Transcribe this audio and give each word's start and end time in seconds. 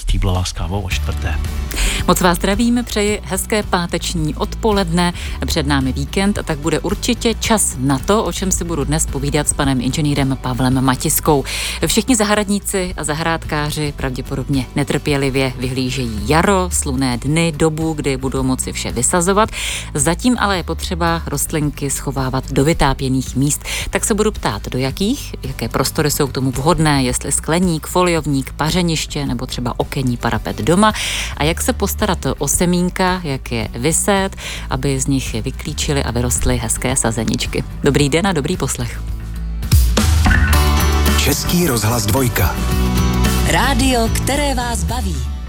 Stříblová 0.00 0.44
s 0.44 0.52
kávou 0.52 0.80
o 0.80 0.90
čtvrté. 0.90 1.38
Moc 2.06 2.20
vás 2.20 2.36
zdravím, 2.36 2.84
přeji 2.84 3.20
hezké 3.24 3.62
páteční 3.62 4.34
odpoledne. 4.34 5.12
Před 5.46 5.66
námi 5.66 5.92
víkend, 5.92 6.38
tak 6.44 6.58
bude 6.58 6.80
určitě 6.80 7.34
čas 7.34 7.76
na 7.78 7.98
to, 7.98 8.24
o 8.24 8.32
čem 8.32 8.52
si 8.52 8.64
budu 8.64 8.84
dnes 8.84 9.06
povídat 9.06 9.48
s 9.48 9.52
panem 9.52 9.80
inženýrem 9.80 10.38
Pavlem 10.40 10.84
Matiskou. 10.84 11.44
Všichni 11.86 12.16
zahradníci 12.16 12.94
a 12.96 13.04
zahrádkáři 13.04 13.92
pravděpodobně 13.96 14.66
netrpělivě 14.76 15.52
vyhlížejí 15.58 16.20
jaro, 16.26 16.68
sluné 16.72 17.18
dny, 17.18 17.52
dobu, 17.56 17.92
kdy 17.92 18.16
budou 18.16 18.42
moci 18.42 18.72
vše 18.72 18.92
vysazovat. 18.92 19.48
Zatím 19.94 20.36
ale 20.38 20.56
je 20.56 20.62
potřeba 20.62 21.22
rostlinky 21.26 21.90
schovávat 21.90 22.52
do 22.52 22.64
vytápěných 22.64 23.36
míst. 23.36 23.64
Tak 23.90 24.04
se 24.04 24.14
budu 24.14 24.32
ptát, 24.32 24.68
do 24.68 24.78
jakých, 24.78 25.34
jaké 25.42 25.68
prostory 25.68 26.10
jsou 26.10 26.26
k 26.26 26.32
tomu 26.32 26.50
vhodné, 26.50 27.02
jestli 27.04 27.32
skleník, 27.32 27.86
foliovník, 27.86 28.52
pařeniště 28.52 29.26
nebo 29.26 29.46
třeba 29.46 29.74
okenní 29.90 30.16
parapet 30.16 30.62
doma 30.62 30.92
a 31.36 31.44
jak 31.44 31.60
se 31.60 31.72
postarat 31.72 32.18
o 32.38 32.48
semínka, 32.48 33.20
jak 33.24 33.52
je 33.52 33.68
vysét, 33.74 34.36
aby 34.70 35.00
z 35.00 35.06
nich 35.06 35.42
vyklíčili 35.42 36.04
a 36.04 36.10
vyrostly 36.10 36.56
hezké 36.56 36.96
sazeničky. 36.96 37.64
Dobrý 37.82 38.08
den 38.08 38.26
a 38.26 38.32
dobrý 38.32 38.56
poslech. 38.56 39.00
Český 41.24 41.66
rozhlas 41.66 42.06
dvojka. 42.06 42.54
Rádio, 43.50 44.08
které 44.14 44.54
vás 44.54 44.84
baví. 44.84 45.39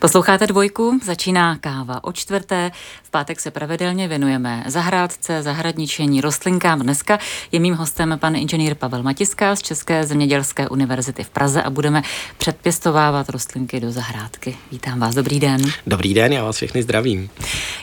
Posloucháte 0.00 0.46
dvojku, 0.46 1.00
začíná 1.04 1.56
káva 1.56 2.04
o 2.04 2.12
čtvrté. 2.12 2.70
V 3.02 3.10
pátek 3.10 3.40
se 3.40 3.50
pravidelně 3.50 4.08
věnujeme 4.08 4.64
zahrádce, 4.66 5.42
zahradničení, 5.42 6.20
rostlinkám. 6.20 6.80
Dneska 6.80 7.18
je 7.52 7.60
mým 7.60 7.74
hostem 7.74 8.16
pan 8.20 8.36
inženýr 8.36 8.74
Pavel 8.74 9.02
Matiska 9.02 9.56
z 9.56 9.62
České 9.62 10.06
zemědělské 10.06 10.68
univerzity 10.68 11.24
v 11.24 11.30
Praze 11.30 11.62
a 11.62 11.70
budeme 11.70 12.02
předpěstovávat 12.38 13.28
rostlinky 13.28 13.80
do 13.80 13.92
zahrádky. 13.92 14.56
Vítám 14.72 15.00
vás, 15.00 15.14
dobrý 15.14 15.40
den. 15.40 15.62
Dobrý 15.86 16.14
den, 16.14 16.32
já 16.32 16.44
vás 16.44 16.56
všechny 16.56 16.82
zdravím. 16.82 17.30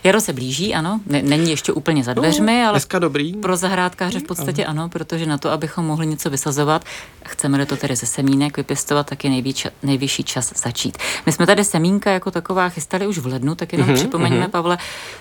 Jaro 0.03 0.21
se 0.21 0.33
blíží, 0.33 0.75
ano, 0.75 0.99
není 1.05 1.49
ještě 1.49 1.71
úplně 1.71 2.03
za 2.03 2.13
dveřmi, 2.13 2.59
no, 2.59 2.63
ale 2.63 2.71
dneska 2.71 2.99
dobrý. 2.99 3.33
pro 3.33 3.57
zahrádkáře 3.57 4.19
v 4.19 4.23
podstatě 4.23 4.65
ano, 4.65 4.89
protože 4.89 5.25
na 5.25 5.37
to, 5.37 5.51
abychom 5.51 5.85
mohli 5.85 6.07
něco 6.07 6.29
vysazovat, 6.29 6.85
chceme 7.25 7.65
to 7.65 7.77
tedy 7.77 7.95
ze 7.95 8.05
semínek 8.05 8.57
vypěstovat, 8.57 9.07
tak 9.07 9.23
je 9.23 9.43
nejvyšší 9.83 10.23
čas 10.23 10.53
začít. 10.55 10.97
My 11.25 11.31
jsme 11.31 11.45
tady 11.45 11.63
semínka 11.73 12.11
jako 12.11 12.31
taková 12.31 12.69
chystali 12.69 13.07
už 13.07 13.17
v 13.17 13.25
lednu, 13.25 13.55
tak 13.55 13.73
jenom 13.73 13.89
mm-hmm, 13.89 13.93
připomeňme, 13.93 14.45
mm-hmm. 14.45 14.49
Pavle, 14.49 14.77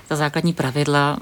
ta 0.08 0.16
základní 0.16 0.52
pravidla, 0.52 1.16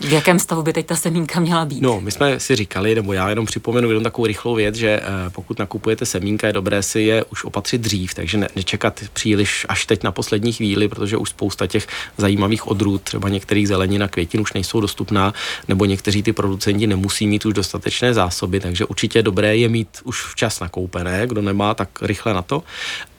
v 0.00 0.12
jakém 0.12 0.38
stavu 0.38 0.62
by 0.62 0.72
teď 0.72 0.86
ta 0.86 0.96
semínka 0.96 1.40
měla 1.40 1.64
být? 1.64 1.82
No, 1.82 2.00
my 2.00 2.10
jsme 2.10 2.40
si 2.40 2.56
říkali, 2.56 2.94
nebo 2.94 3.12
já 3.12 3.28
jenom 3.28 3.46
připomenu 3.46 3.88
jenom 3.88 4.04
takovou 4.04 4.26
rychlou 4.26 4.54
věc, 4.54 4.74
že 4.74 4.88
eh, 4.88 5.30
pokud 5.30 5.58
nakupujete 5.58 6.06
semínka, 6.06 6.46
je 6.46 6.52
dobré 6.52 6.82
si 6.82 7.00
je 7.00 7.24
už 7.24 7.44
opatřit 7.44 7.80
dřív, 7.80 8.14
takže 8.14 8.38
ne, 8.38 8.48
nečekat 8.56 9.00
příliš 9.12 9.66
až 9.68 9.86
teď 9.86 10.02
na 10.02 10.12
poslední 10.12 10.52
chvíli, 10.52 10.88
protože 10.88 11.16
už 11.16 11.30
spousta 11.30 11.66
těch 11.66 11.86
zajímavých 12.16 12.68
odrůd, 12.68 13.02
třeba 13.02 13.28
některých 13.28 13.68
zelenin 13.68 14.02
a 14.02 14.08
květin 14.08 14.40
už 14.40 14.52
nejsou 14.52 14.80
dostupná, 14.80 15.34
nebo 15.68 15.84
někteří 15.84 16.22
ty 16.22 16.32
producenti 16.32 16.86
nemusí 16.86 17.26
mít 17.26 17.46
už 17.46 17.54
dostatečné 17.54 18.14
zásoby, 18.14 18.60
takže 18.60 18.84
určitě 18.84 19.18
je 19.18 19.22
dobré 19.22 19.56
je 19.56 19.68
mít 19.68 19.88
už 20.04 20.22
včas 20.22 20.60
nakoupené, 20.60 21.26
kdo 21.26 21.42
nemá, 21.42 21.74
tak 21.74 21.88
rychle 22.02 22.34
na 22.34 22.42
to. 22.42 22.62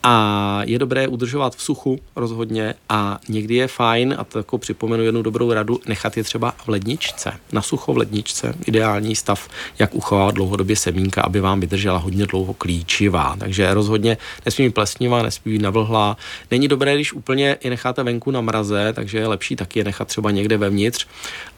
A 0.02 0.60
je 0.64 0.78
dobré 0.78 1.08
udržovat 1.08 1.56
v 1.56 1.62
suchu 1.62 1.98
rozhodně 2.16 2.74
a 2.88 3.18
někdy 3.28 3.54
je 3.54 3.68
fajn, 3.68 4.14
a 4.18 4.24
to 4.24 4.38
jako 4.38 4.58
připomenu 4.58 5.04
jednu 5.04 5.22
dobrou 5.22 5.52
radu, 5.52 5.80
nechat 5.86 6.16
je 6.16 6.24
třeba 6.24 6.54
v 6.64 6.68
ledničce, 6.72 7.32
na 7.52 7.62
sucho 7.62 7.92
v 7.92 7.96
ledničce, 7.96 8.54
ideální 8.66 9.16
stav, 9.16 9.48
jak 9.78 9.94
uchovávat 9.94 10.34
dlouhodobě 10.34 10.76
semínka, 10.76 11.22
aby 11.22 11.40
vám 11.40 11.60
vydržela 11.60 11.98
hodně 11.98 12.26
dlouho 12.26 12.54
klíčivá. 12.54 13.36
Takže 13.38 13.74
rozhodně 13.74 14.16
nesmí 14.44 14.64
být 14.64 14.74
plesnivá, 14.74 15.22
nesmí 15.22 15.52
být 15.52 15.62
navlhlá. 15.62 16.16
Není 16.50 16.68
dobré, 16.68 16.94
když 16.94 17.12
úplně 17.12 17.56
je 17.64 17.70
necháte 17.70 18.02
venku 18.02 18.30
na 18.30 18.40
mraze, 18.40 18.92
takže 18.92 19.18
je 19.18 19.26
lepší 19.26 19.56
taky 19.56 19.78
je 19.78 19.84
nechat 19.84 20.08
třeba 20.08 20.30
někde 20.30 20.56
vevnitř 20.56 21.06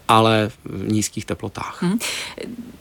ale 0.08 0.50
v 0.64 0.92
nízkých 0.92 1.24
teplotách. 1.24 1.82
Hmm. 1.82 1.98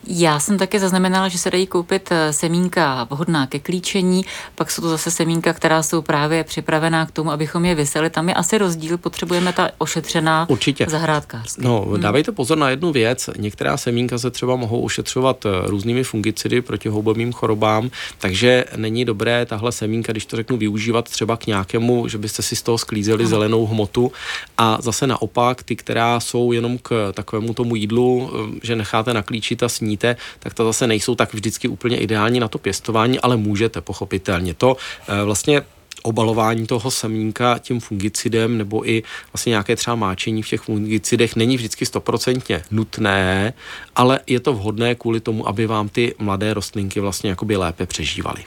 Já 0.06 0.40
jsem 0.40 0.58
také 0.58 0.80
zaznamenala, 0.80 1.28
že 1.28 1.38
se 1.38 1.50
dají 1.50 1.66
koupit 1.66 2.08
eh, 2.12 2.32
semínka 2.32 3.06
vhodná 3.10 3.46
ke 3.46 3.58
klíčení, 3.58 4.24
pak 4.54 4.70
jsou 4.70 4.82
to 4.82 4.88
zase 4.88 5.10
semínka, 5.10 5.52
která 5.52 5.82
jsou 5.82 6.02
právě 6.02 6.44
připravená 6.44 7.06
k 7.06 7.10
tomu, 7.10 7.30
abychom 7.30 7.64
je 7.64 7.74
vyseli. 7.74 8.10
Tam 8.10 8.28
je 8.28 8.34
asi 8.34 8.58
rozdíl, 8.58 8.98
potřebujeme 8.98 9.52
ta 9.52 9.70
ošetřená 9.78 10.46
Určitě. 10.48 10.86
zahrádkářská. 10.88 11.62
No, 11.62 11.80
hmm. 11.80 12.00
dávejte 12.00 12.32
pozor 12.32 12.58
na 12.58 12.70
jednu 12.70 12.92
věc. 12.92 13.30
Některá 13.36 13.76
semínka 13.76 14.18
se 14.18 14.30
třeba 14.30 14.56
mohou 14.56 14.80
ošetřovat 14.80 15.46
eh, 15.46 15.48
různými 15.64 16.04
fungicidy 16.04 16.62
proti 16.62 16.88
houbovým 16.88 17.32
chorobám, 17.32 17.90
takže 18.18 18.64
není 18.76 19.04
dobré 19.04 19.46
tahle 19.46 19.72
semínka, 19.72 20.12
když 20.12 20.26
to 20.26 20.36
řeknu, 20.36 20.56
využívat 20.56 21.08
třeba 21.08 21.36
k 21.36 21.46
nějakému, 21.46 22.08
že 22.08 22.18
byste 22.18 22.42
si 22.42 22.56
z 22.56 22.62
toho 22.62 22.78
sklízeli 22.78 23.24
hmm. 23.24 23.30
zelenou 23.30 23.66
hmotu 23.66 24.12
a 24.58 24.78
zase 24.80 25.06
naopak 25.06 25.62
ty, 25.62 25.76
která 25.76 26.20
jsou 26.20 26.52
jenom 26.52 26.78
k 26.78 27.13
takovému 27.14 27.54
tomu 27.54 27.76
jídlu, 27.76 28.30
eh, 28.32 28.60
že 28.62 28.76
necháte 28.76 29.14
naklíčit 29.14 29.62
a 29.62 29.68
sníte, 29.68 30.16
tak 30.38 30.54
to 30.54 30.64
zase 30.64 30.86
nejsou 30.86 31.14
tak 31.14 31.34
vždycky 31.34 31.68
úplně 31.68 31.96
ideální 31.96 32.40
na 32.40 32.48
to 32.48 32.58
pěstování, 32.58 33.20
ale 33.20 33.36
můžete 33.36 33.80
pochopitelně. 33.80 34.54
To 34.54 34.76
eh, 35.08 35.24
vlastně 35.24 35.62
obalování 36.02 36.66
toho 36.66 36.90
semínka 36.90 37.58
tím 37.58 37.80
fungicidem 37.80 38.58
nebo 38.58 38.88
i 38.88 39.02
vlastně 39.32 39.50
nějaké 39.50 39.76
třeba 39.76 39.96
máčení 39.96 40.42
v 40.42 40.48
těch 40.48 40.60
fungicidech 40.60 41.36
není 41.36 41.56
vždycky 41.56 41.86
stoprocentně 41.86 42.62
nutné, 42.70 43.52
ale 43.96 44.20
je 44.26 44.40
to 44.40 44.52
vhodné 44.52 44.94
kvůli 44.94 45.20
tomu, 45.20 45.48
aby 45.48 45.66
vám 45.66 45.88
ty 45.88 46.14
mladé 46.18 46.54
rostlinky 46.54 47.00
vlastně 47.00 47.30
jakoby 47.30 47.56
lépe 47.56 47.86
přežívaly. 47.86 48.44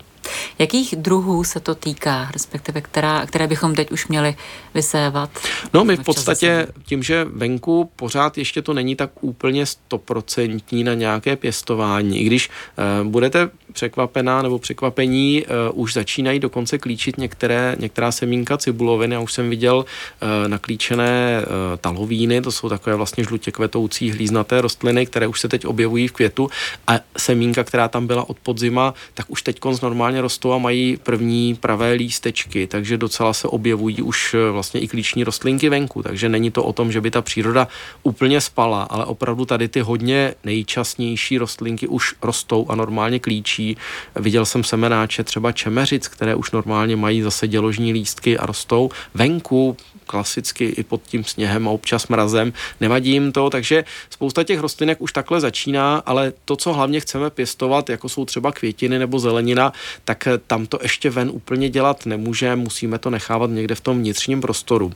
Jakých 0.59 0.95
druhů 0.95 1.43
se 1.43 1.59
to 1.59 1.75
týká, 1.75 2.29
respektive 2.33 2.81
která, 2.81 3.25
které 3.25 3.47
bychom 3.47 3.75
teď 3.75 3.91
už 3.91 4.07
měli 4.07 4.35
vysévat? 4.73 5.29
No 5.73 5.85
my 5.85 5.97
v 5.97 6.03
podstatě 6.03 6.67
tím, 6.85 7.03
že 7.03 7.25
venku 7.29 7.89
pořád 7.95 8.37
ještě 8.37 8.61
to 8.61 8.73
není 8.73 8.95
tak 8.95 9.09
úplně 9.21 9.65
stoprocentní 9.65 10.83
na 10.83 10.93
nějaké 10.93 11.35
pěstování, 11.35 12.21
i 12.21 12.23
když 12.23 12.49
uh, 12.49 13.07
budete 13.07 13.49
překvapená 13.73 14.41
nebo 14.41 14.59
překvapení, 14.59 15.45
uh, 15.45 15.81
už 15.81 15.93
začínají 15.93 16.39
dokonce 16.39 16.77
klíčit 16.77 17.17
některé, 17.17 17.75
některá 17.79 18.11
semínka 18.11 18.57
cibuloviny. 18.57 19.15
Já 19.15 19.19
už 19.19 19.33
jsem 19.33 19.49
viděl 19.49 19.77
uh, 19.77 20.47
naklíčené 20.47 21.41
uh, 21.41 21.77
talovíny, 21.77 22.41
to 22.41 22.51
jsou 22.51 22.69
takové 22.69 22.95
vlastně 22.95 23.23
žlutě 23.23 23.51
kvetoucí 23.51 24.11
hlíznaté 24.11 24.61
rostliny, 24.61 25.05
které 25.05 25.27
už 25.27 25.39
se 25.39 25.47
teď 25.47 25.65
objevují 25.65 26.07
v 26.07 26.11
květu 26.11 26.49
a 26.87 26.93
semínka, 27.17 27.63
která 27.63 27.87
tam 27.87 28.07
byla 28.07 28.29
od 28.29 28.39
podzima, 28.39 28.93
tak 29.13 29.25
už 29.29 29.41
teď 29.41 29.59
normálně 29.81 30.16
rostou 30.21 30.51
a 30.51 30.57
mají 30.57 30.97
první 30.97 31.55
pravé 31.55 31.91
lístečky, 31.91 32.67
takže 32.67 32.97
docela 32.97 33.33
se 33.33 33.47
objevují 33.47 34.01
už 34.01 34.35
vlastně 34.51 34.79
i 34.79 34.87
klíční 34.87 35.23
rostlinky 35.23 35.69
venku, 35.69 36.03
takže 36.03 36.29
není 36.29 36.51
to 36.51 36.63
o 36.63 36.73
tom, 36.73 36.91
že 36.91 37.01
by 37.01 37.11
ta 37.11 37.21
příroda 37.21 37.67
úplně 38.03 38.41
spala, 38.41 38.83
ale 38.83 39.05
opravdu 39.05 39.45
tady 39.45 39.67
ty 39.67 39.81
hodně 39.81 40.33
nejčastnější 40.43 41.37
rostlinky 41.37 41.87
už 41.87 42.15
rostou 42.21 42.65
a 42.69 42.75
normálně 42.75 43.19
klíčí. 43.19 43.77
Viděl 44.15 44.45
jsem 44.45 44.63
semenáče 44.63 45.23
třeba 45.23 45.51
čemeřic, 45.51 46.07
které 46.07 46.35
už 46.35 46.51
normálně 46.51 46.95
mají 46.95 47.21
zase 47.21 47.47
děložní 47.47 47.93
lístky 47.93 48.37
a 48.37 48.45
rostou 48.45 48.89
venku, 49.13 49.77
klasicky 50.07 50.65
i 50.65 50.83
pod 50.83 51.01
tím 51.03 51.23
sněhem 51.23 51.67
a 51.67 51.71
občas 51.71 52.07
mrazem. 52.07 52.53
Nevadí 52.81 53.11
jim 53.11 53.31
to, 53.31 53.49
takže 53.49 53.85
spousta 54.09 54.43
těch 54.43 54.59
rostlinek 54.59 55.01
už 55.01 55.13
takhle 55.13 55.41
začíná, 55.41 56.03
ale 56.05 56.33
to, 56.45 56.55
co 56.55 56.73
hlavně 56.73 56.99
chceme 56.99 57.29
pěstovat, 57.29 57.89
jako 57.89 58.09
jsou 58.09 58.25
třeba 58.25 58.51
květiny 58.51 58.99
nebo 58.99 59.19
zelenina, 59.19 59.73
tak 60.05 60.27
tam 60.47 60.65
to 60.65 60.79
ještě 60.81 61.09
ven 61.09 61.29
úplně 61.33 61.69
dělat 61.69 62.05
nemůže, 62.05 62.55
musíme 62.55 62.97
to 62.99 63.09
nechávat 63.09 63.49
někde 63.49 63.75
v 63.75 63.81
tom 63.81 63.97
vnitřním 63.97 64.41
prostoru. 64.41 64.93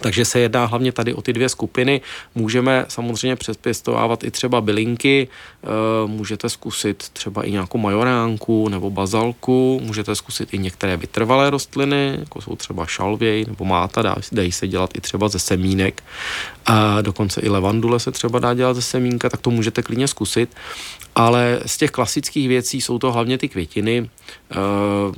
Takže 0.00 0.24
se 0.24 0.40
jedná 0.40 0.64
hlavně 0.64 0.92
tady 0.92 1.14
o 1.14 1.22
ty 1.22 1.32
dvě 1.32 1.48
skupiny. 1.48 2.00
Můžeme 2.34 2.84
samozřejmě 2.88 3.36
přespěstovávat 3.36 4.24
i 4.24 4.30
třeba 4.30 4.60
bylinky, 4.60 5.28
eh, 5.28 5.66
můžete 6.06 6.48
zkusit 6.48 7.08
třeba 7.12 7.42
i 7.42 7.50
nějakou 7.50 7.78
majoránku 7.78 8.68
nebo 8.68 8.90
bazalku, 8.90 9.80
můžete 9.84 10.14
zkusit 10.14 10.54
i 10.54 10.58
některé 10.58 10.96
vytrvalé 10.96 11.50
rostliny, 11.50 12.16
jako 12.18 12.40
jsou 12.40 12.56
třeba 12.56 12.86
šalvěj 12.86 13.44
nebo 13.48 13.64
máta, 13.64 14.16
dají 14.32 14.52
se 14.52 14.68
dělat 14.68 14.90
i 14.96 15.00
třeba 15.00 15.28
ze 15.28 15.38
semínek. 15.38 16.02
A 16.66 17.00
dokonce 17.00 17.40
i 17.40 17.48
levandule 17.48 18.00
se 18.00 18.10
třeba 18.10 18.38
dá 18.38 18.54
dělat 18.54 18.74
ze 18.74 18.82
semínka, 18.82 19.28
tak 19.28 19.40
to 19.40 19.50
můžete 19.50 19.82
klidně 19.82 20.08
zkusit. 20.08 20.56
Ale 21.14 21.60
z 21.66 21.76
těch 21.76 21.90
klasických 21.90 22.48
věcí 22.48 22.80
jsou 22.80 22.98
to 22.98 23.12
hlavně 23.12 23.38
ty 23.38 23.48
květiny. 23.48 24.10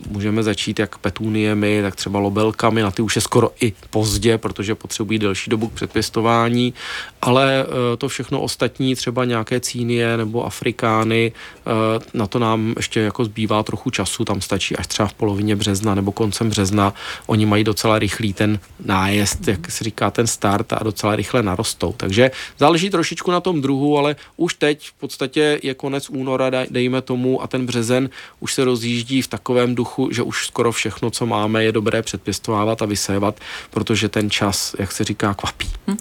Můžeme 0.09 0.43
začít 0.43 0.79
jak 0.79 0.99
petuniemi, 0.99 1.83
tak 1.83 1.97
třeba 1.97 2.19
lobelkami, 2.19 2.83
na 2.83 2.91
ty 2.91 3.03
už 3.03 3.17
je 3.17 3.23
skoro 3.23 3.51
i 3.61 3.73
pozdě, 3.91 4.39
protože 4.39 4.75
potřebují 4.75 5.19
delší 5.19 5.51
dobu 5.51 5.69
k 5.69 5.73
předpěstování, 5.73 6.75
ale 7.23 7.65
eh, 7.65 7.97
to 7.97 8.09
všechno 8.09 8.41
ostatní, 8.41 8.95
třeba 8.95 9.25
nějaké 9.25 9.61
cínie 9.61 10.17
nebo 10.17 10.47
afrikány, 10.47 11.33
eh, 11.33 12.01
na 12.15 12.27
to 12.27 12.39
nám 12.39 12.75
ještě 12.77 13.01
jako 13.01 13.25
zbývá 13.25 13.63
trochu 13.63 13.91
času, 13.91 14.25
tam 14.25 14.41
stačí 14.41 14.77
až 14.77 14.87
třeba 14.87 15.09
v 15.09 15.15
polovině 15.15 15.57
března 15.57 15.95
nebo 15.95 16.13
koncem 16.13 16.49
března. 16.49 16.95
Oni 17.27 17.47
mají 17.47 17.65
docela 17.65 17.99
rychlý 17.99 18.33
ten 18.33 18.59
nájezd, 18.85 19.49
jak 19.49 19.71
se 19.71 19.85
říká, 19.85 20.11
ten 20.11 20.27
start 20.27 20.73
a 20.73 20.85
docela 20.85 21.17
rychle 21.33 21.43
narostou. 21.43 21.95
Takže 21.97 22.31
záleží 22.59 22.91
trošičku 22.91 23.31
na 23.31 23.41
tom 23.41 23.61
druhu, 23.61 23.99
ale 23.99 24.17
už 24.37 24.55
teď 24.55 24.89
v 24.89 24.93
podstatě 24.93 25.61
je 25.63 25.75
konec 25.75 26.11
února, 26.11 26.51
dejme 26.71 27.03
tomu, 27.03 27.43
a 27.43 27.47
ten 27.47 27.67
březen 27.67 28.11
už 28.41 28.55
se 28.55 28.65
rozjíždí 28.65 29.23
v 29.23 29.29
takovém 29.29 29.75
duchu, 29.75 30.09
že 30.13 30.23
už 30.23 30.47
skoro 30.47 30.73
všechno, 30.73 31.11
co 31.11 31.27
máme, 31.27 31.65
je 31.65 31.73
dobré 31.73 32.03
předpěstovávat 32.03 32.83
a 32.83 32.87
vysévat, 32.87 33.41
protože 33.71 34.09
ten 34.09 34.31
čas, 34.31 34.75
jak 34.79 34.93
se 34.93 35.05
říká, 35.05 35.35
kvapí. 35.35 35.69
Hm. 35.89 35.97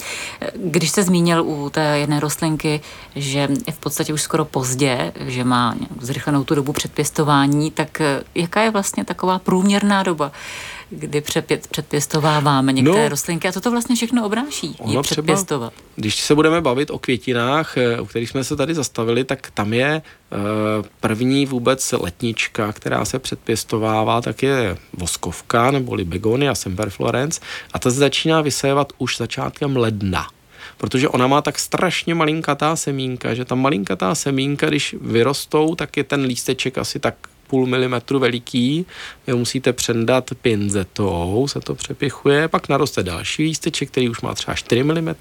Když 0.55 0.89
se 0.89 1.03
zmínil 1.03 1.43
u 1.43 1.69
té 1.69 1.97
jedné 1.99 2.19
rostlinky, 2.19 2.81
že 3.15 3.39
je 3.39 3.73
v 3.73 3.79
podstatě 3.79 4.13
už 4.13 4.21
skoro 4.21 4.45
pozdě, 4.45 5.11
že 5.27 5.43
má 5.43 5.75
zrychlenou 5.99 6.43
tu 6.43 6.55
dobu 6.55 6.73
předpěstování, 6.73 7.71
tak 7.71 8.01
eh, 8.01 8.23
jaká 8.35 8.61
je 8.61 8.71
vlastně 8.71 9.05
taková 9.05 9.39
průměrná 9.39 10.03
doba? 10.03 10.31
Kdy 10.91 11.21
přepět, 11.21 11.67
předpěstováváme 11.67 12.73
některé 12.73 13.03
no, 13.03 13.09
rostlinky 13.09 13.47
a 13.47 13.51
co 13.51 13.61
to 13.61 13.71
vlastně 13.71 13.95
všechno 13.95 14.25
obráší, 14.25 14.75
je 14.85 15.01
předpěstovat. 15.01 15.73
Třeba, 15.73 15.91
když 15.95 16.15
se 16.15 16.35
budeme 16.35 16.61
bavit 16.61 16.91
o 16.91 16.99
květinách, 16.99 17.77
o 17.77 18.03
eh, 18.03 18.05
kterých 18.05 18.29
jsme 18.29 18.43
se 18.43 18.55
tady 18.55 18.73
zastavili, 18.75 19.23
tak 19.23 19.51
tam 19.51 19.73
je 19.73 20.01
eh, 20.01 20.35
první 20.99 21.45
vůbec 21.45 21.91
letnička, 21.91 22.73
která 22.73 23.05
se 23.05 23.19
předpěstovává, 23.19 24.21
tak 24.21 24.43
je 24.43 24.77
voskovka 24.93 25.71
neboli 25.71 26.03
begonia 26.03 26.55
semperflorence 26.55 27.41
a 27.73 27.79
ta 27.79 27.91
se 27.91 27.97
začíná 27.97 28.41
vysévat 28.41 28.93
už 28.97 29.17
začátkem 29.17 29.77
ledna 29.77 30.27
protože 30.77 31.09
ona 31.09 31.27
má 31.27 31.41
tak 31.41 31.59
strašně 31.59 32.15
malinkatá 32.15 32.75
semínka, 32.75 33.33
že 33.33 33.45
ta 33.45 33.55
malinkatá 33.55 34.15
semínka, 34.15 34.67
když 34.67 34.95
vyrostou, 35.01 35.75
tak 35.75 35.97
je 35.97 36.03
ten 36.03 36.21
lísteček 36.21 36.77
asi 36.77 36.99
tak 36.99 37.15
půl 37.51 37.65
milimetru 37.67 38.19
veliký, 38.19 38.85
ho 39.31 39.37
musíte 39.37 39.73
přendat 39.73 40.29
pinzetou, 40.41 41.47
se 41.49 41.59
to 41.59 41.75
přepichuje, 41.75 42.47
pak 42.47 42.69
naroste 42.69 43.03
další 43.03 43.43
lísteček, 43.43 43.91
který 43.91 44.09
už 44.09 44.21
má 44.21 44.33
třeba 44.33 44.55
4 44.55 44.83
mm 44.83 45.15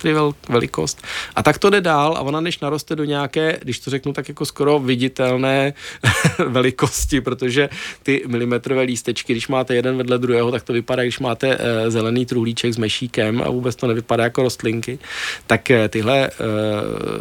velikost. 0.48 1.02
A 1.36 1.42
tak 1.42 1.58
to 1.58 1.70
jde 1.70 1.80
dál 1.80 2.14
a 2.16 2.20
ona 2.20 2.40
než 2.40 2.60
naroste 2.60 2.96
do 2.96 3.04
nějaké, 3.04 3.58
když 3.62 3.78
to 3.78 3.90
řeknu 3.90 4.12
tak 4.12 4.28
jako 4.28 4.46
skoro 4.46 4.78
viditelné 4.78 5.74
velikosti, 6.48 7.20
protože 7.20 7.68
ty 8.02 8.22
milimetrové 8.26 8.82
lístečky, 8.82 9.32
když 9.32 9.48
máte 9.48 9.74
jeden 9.74 9.96
vedle 9.96 10.18
druhého, 10.18 10.50
tak 10.50 10.62
to 10.62 10.72
vypadá, 10.72 11.02
když 11.02 11.18
máte 11.18 11.58
e, 11.58 11.90
zelený 11.90 12.26
truhlíček 12.26 12.74
s 12.74 12.76
mešíkem 12.78 13.42
a 13.42 13.50
vůbec 13.50 13.76
to 13.76 13.86
nevypadá 13.86 14.24
jako 14.24 14.42
rostlinky, 14.42 14.98
tak 15.46 15.70
e, 15.70 15.88
tyhle 15.88 16.26
e, 16.26 16.30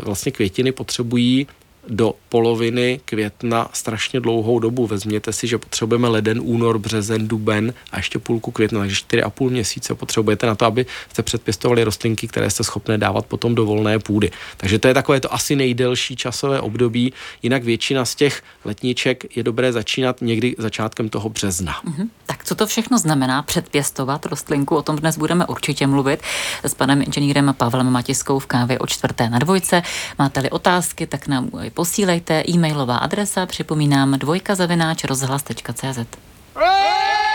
vlastně 0.05 0.31
květiny 0.31 0.71
potřebují 0.71 1.47
do 1.87 2.13
poloviny 2.29 2.99
května 3.05 3.69
strašně 3.73 4.19
dlouhou 4.19 4.59
dobu. 4.59 4.87
Vezměte 4.87 5.33
si, 5.33 5.47
že 5.47 5.57
potřebujeme 5.57 6.07
leden, 6.07 6.39
únor, 6.43 6.79
březen, 6.79 7.27
duben 7.27 7.73
a 7.91 7.97
ještě 7.97 8.19
půlku 8.19 8.51
května, 8.51 8.79
takže 8.79 8.95
4,5 8.95 9.49
měsíce 9.49 9.95
potřebujete 9.95 10.47
na 10.47 10.55
to, 10.55 10.65
aby 10.65 10.85
jste 11.09 11.23
předpěstovali 11.23 11.83
rostlinky, 11.83 12.27
které 12.27 12.49
jste 12.49 12.63
schopné 12.63 12.97
dávat 12.97 13.25
potom 13.25 13.55
do 13.55 13.65
volné 13.65 13.99
půdy. 13.99 14.31
Takže 14.57 14.79
to 14.79 14.87
je 14.87 14.93
takové 14.93 15.19
to 15.19 15.33
asi 15.33 15.55
nejdelší 15.55 16.15
časové 16.15 16.61
období, 16.61 17.13
jinak 17.43 17.63
většina 17.63 18.05
z 18.05 18.15
těch 18.15 18.43
letníček 18.65 19.37
je 19.37 19.43
dobré 19.43 19.71
začínat 19.71 20.21
někdy 20.21 20.55
začátkem 20.57 21.09
toho 21.09 21.29
března. 21.29 21.73
Mm-hmm. 21.73 22.07
Tak 22.25 22.43
co 22.43 22.55
to 22.55 22.67
všechno 22.67 22.97
znamená 22.97 23.41
předpěstovat 23.43 24.25
rostlinku? 24.25 24.75
O 24.75 24.81
tom 24.81 24.95
dnes 24.95 25.17
budeme 25.17 25.45
určitě 25.45 25.87
mluvit 25.87 26.19
s 26.63 26.73
panem 26.73 27.01
inženýrem 27.01 27.55
Pavlem 27.57 27.89
Matiskou 27.89 28.39
v 28.39 28.45
kávě 28.45 28.79
o 28.79 28.87
čtvrté 28.87 29.29
na 29.29 29.39
dvojce. 29.39 29.81
Máte-li 30.19 30.49
otázky, 30.49 31.07
tak 31.07 31.27
nám 31.27 31.49
posílejte 31.69 32.43
e-mailová 32.49 32.97
adresa, 32.97 33.45
připomínám 33.45 34.19
dvojka 34.19 34.55
zavináč 34.55 35.03
rozhlas.cz. 35.03 35.99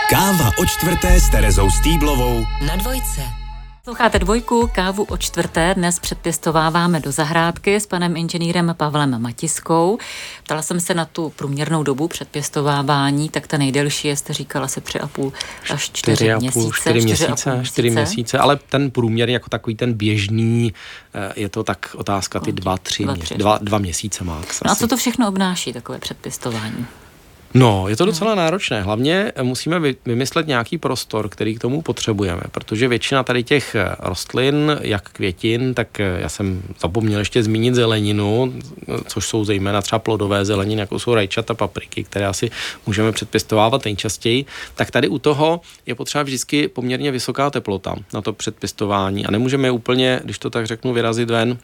Káva 0.09 0.51
o 0.59 0.65
čtvrté 0.65 1.19
s 1.19 1.29
Terezou 1.29 1.69
Stýblovou 1.69 2.45
na 2.67 2.75
dvojce. 2.75 3.44
Posloucháte 3.85 4.19
dvojku, 4.19 4.69
kávu 4.75 5.03
o 5.03 5.17
čtvrté. 5.17 5.73
Dnes 5.73 5.99
předpěstováváme 5.99 6.99
do 6.99 7.11
zahrádky 7.11 7.75
s 7.75 7.87
panem 7.87 8.17
inženýrem 8.17 8.73
Pavlem 8.77 9.21
Matiskou. 9.21 9.97
Ptala 10.43 10.61
jsem 10.61 10.79
se 10.79 10.93
na 10.93 11.05
tu 11.05 11.29
průměrnou 11.29 11.83
dobu 11.83 12.07
předpěstovávání, 12.07 13.29
tak 13.29 13.47
ta 13.47 13.57
nejdelší 13.57 14.07
je, 14.07 14.17
jste 14.17 14.33
říkala, 14.33 14.67
se 14.67 14.81
tři 14.81 14.99
a 14.99 15.07
půl 15.07 15.33
až 15.73 15.89
čtyři, 15.89 16.15
čtyři 16.15 16.35
měsíce. 16.35 16.69
Čtyři 16.81 17.01
měsíce, 17.01 17.59
čtyři 17.63 17.89
měsíce, 17.89 18.37
ale 18.37 18.59
ten 18.69 18.91
průměr 18.91 19.29
jako 19.29 19.49
takový 19.49 19.75
ten 19.75 19.93
běžný, 19.93 20.73
eh, 21.13 21.33
je 21.35 21.49
to 21.49 21.63
tak 21.63 21.95
otázka 21.95 22.39
ty 22.39 22.51
dva, 22.51 22.77
tři, 22.77 23.03
dva, 23.03 23.15
tři. 23.15 23.37
Dva, 23.37 23.59
dva 23.61 23.77
měsíce 23.77 24.23
max. 24.23 24.63
No 24.63 24.71
a 24.71 24.75
co 24.75 24.87
to 24.87 24.97
všechno 24.97 25.27
obnáší, 25.27 25.73
takové 25.73 25.99
předpěstování? 25.99 26.85
No, 27.57 27.87
je 27.87 27.95
to 27.95 28.05
docela 28.05 28.35
náročné. 28.35 28.81
Hlavně 28.81 29.31
musíme 29.41 29.79
vymyslet 30.05 30.47
nějaký 30.47 30.77
prostor, 30.77 31.29
který 31.29 31.55
k 31.55 31.59
tomu 31.59 31.81
potřebujeme, 31.81 32.41
protože 32.51 32.87
většina 32.87 33.23
tady 33.23 33.43
těch 33.43 33.75
rostlin, 33.99 34.77
jak 34.81 35.09
květin, 35.09 35.73
tak 35.73 35.99
já 36.17 36.29
jsem 36.29 36.61
zapomněl 36.79 37.19
ještě 37.19 37.43
zmínit 37.43 37.75
zeleninu, 37.75 38.53
což 39.07 39.25
jsou 39.25 39.45
zejména 39.45 39.81
třeba 39.81 39.99
plodové 39.99 40.45
zeleniny, 40.45 40.79
jako 40.79 40.99
jsou 40.99 41.13
rajčata, 41.13 41.53
papriky, 41.53 42.03
které 42.03 42.27
asi 42.27 42.51
můžeme 42.87 43.11
předpěstovávat 43.11 43.85
nejčastěji. 43.85 44.45
Tak 44.75 44.91
tady 44.91 45.07
u 45.07 45.19
toho 45.19 45.61
je 45.85 45.95
potřeba 45.95 46.23
vždycky 46.23 46.67
poměrně 46.67 47.11
vysoká 47.11 47.49
teplota 47.49 47.95
na 48.13 48.21
to 48.21 48.33
předpěstování 48.33 49.25
a 49.25 49.31
nemůžeme 49.31 49.71
úplně, 49.71 50.19
když 50.23 50.39
to 50.39 50.49
tak 50.49 50.67
řeknu, 50.67 50.93
vyrazit 50.93 51.29
ven 51.29 51.57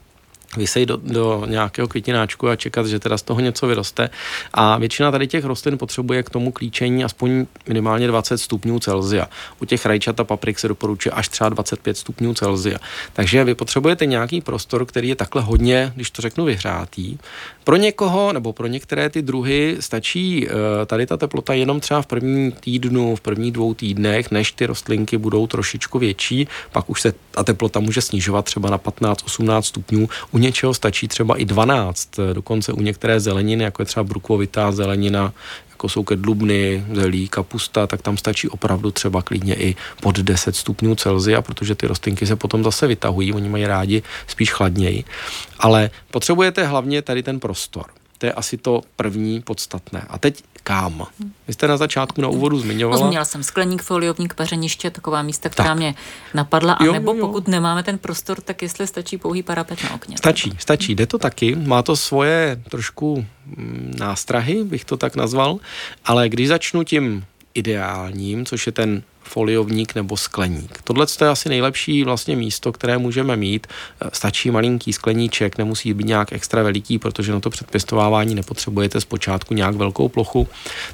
vysej 0.57 0.85
do, 0.85 0.97
do 0.97 1.45
nějakého 1.45 1.87
květináčku 1.87 2.49
a 2.49 2.55
čekat, 2.55 2.85
že 2.85 2.99
teda 2.99 3.17
z 3.17 3.21
toho 3.21 3.39
něco 3.39 3.67
vyroste. 3.67 4.09
A 4.53 4.77
většina 4.77 5.11
tady 5.11 5.27
těch 5.27 5.45
rostlin 5.45 5.77
potřebuje 5.77 6.23
k 6.23 6.29
tomu 6.29 6.51
klíčení 6.51 7.03
aspoň 7.03 7.45
minimálně 7.67 8.07
20 8.07 8.37
stupňů 8.37 8.79
Celzia. 8.79 9.29
U 9.61 9.65
těch 9.65 9.85
rajčat 9.85 10.19
a 10.19 10.23
paprik 10.23 10.59
se 10.59 10.67
doporučuje 10.67 11.13
až 11.13 11.29
třeba 11.29 11.49
25 11.49 11.97
stupňů 11.97 12.33
Celzia. 12.33 12.77
Takže 13.13 13.43
vy 13.43 13.55
potřebujete 13.55 14.05
nějaký 14.05 14.41
prostor, 14.41 14.85
který 14.85 15.09
je 15.09 15.15
takhle 15.15 15.41
hodně, 15.41 15.91
když 15.95 16.11
to 16.11 16.21
řeknu, 16.21 16.45
vyhřátý. 16.45 17.17
Pro 17.63 17.75
někoho 17.75 18.33
nebo 18.33 18.53
pro 18.53 18.67
některé 18.67 19.09
ty 19.09 19.21
druhy 19.21 19.77
stačí 19.79 20.47
uh, 20.47 20.53
tady 20.85 21.05
ta 21.05 21.17
teplota 21.17 21.53
jenom 21.53 21.79
třeba 21.79 22.01
v 22.01 22.05
prvním 22.05 22.51
týdnu, 22.51 23.15
v 23.15 23.21
prvních 23.21 23.51
dvou 23.51 23.73
týdnech, 23.73 24.31
než 24.31 24.51
ty 24.51 24.65
rostlinky 24.65 25.17
budou 25.17 25.47
trošičku 25.47 25.99
větší, 25.99 26.47
pak 26.71 26.89
už 26.89 27.01
se 27.01 27.13
ta 27.31 27.43
teplota 27.43 27.79
může 27.79 28.01
snižovat 28.01 28.45
třeba 28.45 28.69
na 28.69 28.77
15-18 28.77 29.61
stupňů. 29.61 30.09
U 30.31 30.37
něčeho 30.37 30.73
stačí 30.73 31.07
třeba 31.07 31.37
i 31.37 31.45
12, 31.45 32.09
dokonce 32.33 32.73
u 32.73 32.81
některé 32.81 33.19
zeleniny, 33.19 33.63
jako 33.63 33.81
je 33.81 33.85
třeba 33.85 34.03
brukovitá 34.03 34.71
zelenina, 34.71 35.33
jako 35.81 35.89
jsou 35.89 36.03
kedlubny, 36.03 36.85
zelí, 36.93 37.27
kapusta, 37.27 37.87
tak 37.87 38.01
tam 38.01 38.17
stačí 38.17 38.49
opravdu 38.49 38.91
třeba 38.91 39.21
klidně 39.21 39.55
i 39.55 39.75
pod 40.01 40.19
10 40.19 40.55
stupňů 40.55 40.95
Celzia, 40.95 41.41
protože 41.41 41.75
ty 41.75 41.87
rostlinky 41.87 42.25
se 42.25 42.35
potom 42.35 42.63
zase 42.63 42.87
vytahují, 42.87 43.33
oni 43.33 43.49
mají 43.49 43.65
rádi 43.65 44.03
spíš 44.27 44.53
chladněji. 44.53 45.03
Ale 45.59 45.89
potřebujete 46.11 46.65
hlavně 46.65 47.01
tady 47.01 47.23
ten 47.23 47.39
prostor. 47.39 47.85
To 48.21 48.27
je 48.27 48.33
asi 48.33 48.57
to 48.57 48.81
první 48.95 49.41
podstatné. 49.41 50.05
A 50.09 50.17
teď 50.17 50.43
kam? 50.63 51.05
Vy 51.47 51.53
jste 51.53 51.67
na 51.67 51.77
začátku 51.77 52.21
na 52.21 52.27
úvodu 52.27 52.59
zmiňovala. 52.59 52.97
Zmínila 53.01 53.25
jsem 53.25 53.43
skleník, 53.43 53.81
foliovník, 53.81 54.33
pařeniště, 54.33 54.89
taková 54.89 55.21
místa, 55.21 55.49
která 55.49 55.69
tak. 55.69 55.77
mě 55.77 55.95
napadla. 56.33 56.73
A 56.73 56.83
jo, 56.83 56.93
nebo 56.93 57.11
jo, 57.11 57.17
jo. 57.17 57.27
pokud 57.27 57.47
nemáme 57.47 57.83
ten 57.83 57.97
prostor, 57.97 58.41
tak 58.41 58.61
jestli 58.61 58.87
stačí 58.87 59.17
pouhý 59.17 59.43
parapet 59.43 59.83
na 59.83 59.93
okně. 59.93 60.17
Stačí, 60.17 60.53
stačí, 60.57 60.95
jde 60.95 61.07
to 61.07 61.17
taky. 61.17 61.55
Má 61.55 61.81
to 61.81 61.95
svoje 61.95 62.61
trošku 62.69 63.25
mm, 63.45 63.93
nástrahy, 63.99 64.63
bych 64.63 64.85
to 64.85 64.97
tak 64.97 65.15
nazval, 65.15 65.57
ale 66.05 66.29
když 66.29 66.47
začnu 66.47 66.83
tím 66.83 67.25
ideálním, 67.53 68.45
což 68.45 68.65
je 68.65 68.71
ten 68.71 69.03
foliovník 69.23 69.95
nebo 69.95 70.17
skleník. 70.17 70.81
Tohle 70.83 71.05
je 71.21 71.27
asi 71.27 71.49
nejlepší 71.49 72.03
vlastně 72.03 72.35
místo, 72.35 72.71
které 72.71 72.97
můžeme 72.97 73.35
mít. 73.35 73.67
Stačí 74.13 74.51
malinký 74.51 74.93
skleníček, 74.93 75.57
nemusí 75.57 75.93
být 75.93 76.07
nějak 76.07 76.33
extra 76.33 76.63
veliký, 76.63 76.97
protože 76.97 77.31
na 77.31 77.39
to 77.39 77.49
předpěstovávání 77.49 78.35
nepotřebujete 78.35 79.01
zpočátku 79.01 79.53
nějak 79.53 79.75
velkou 79.75 80.09
plochu, 80.09 80.47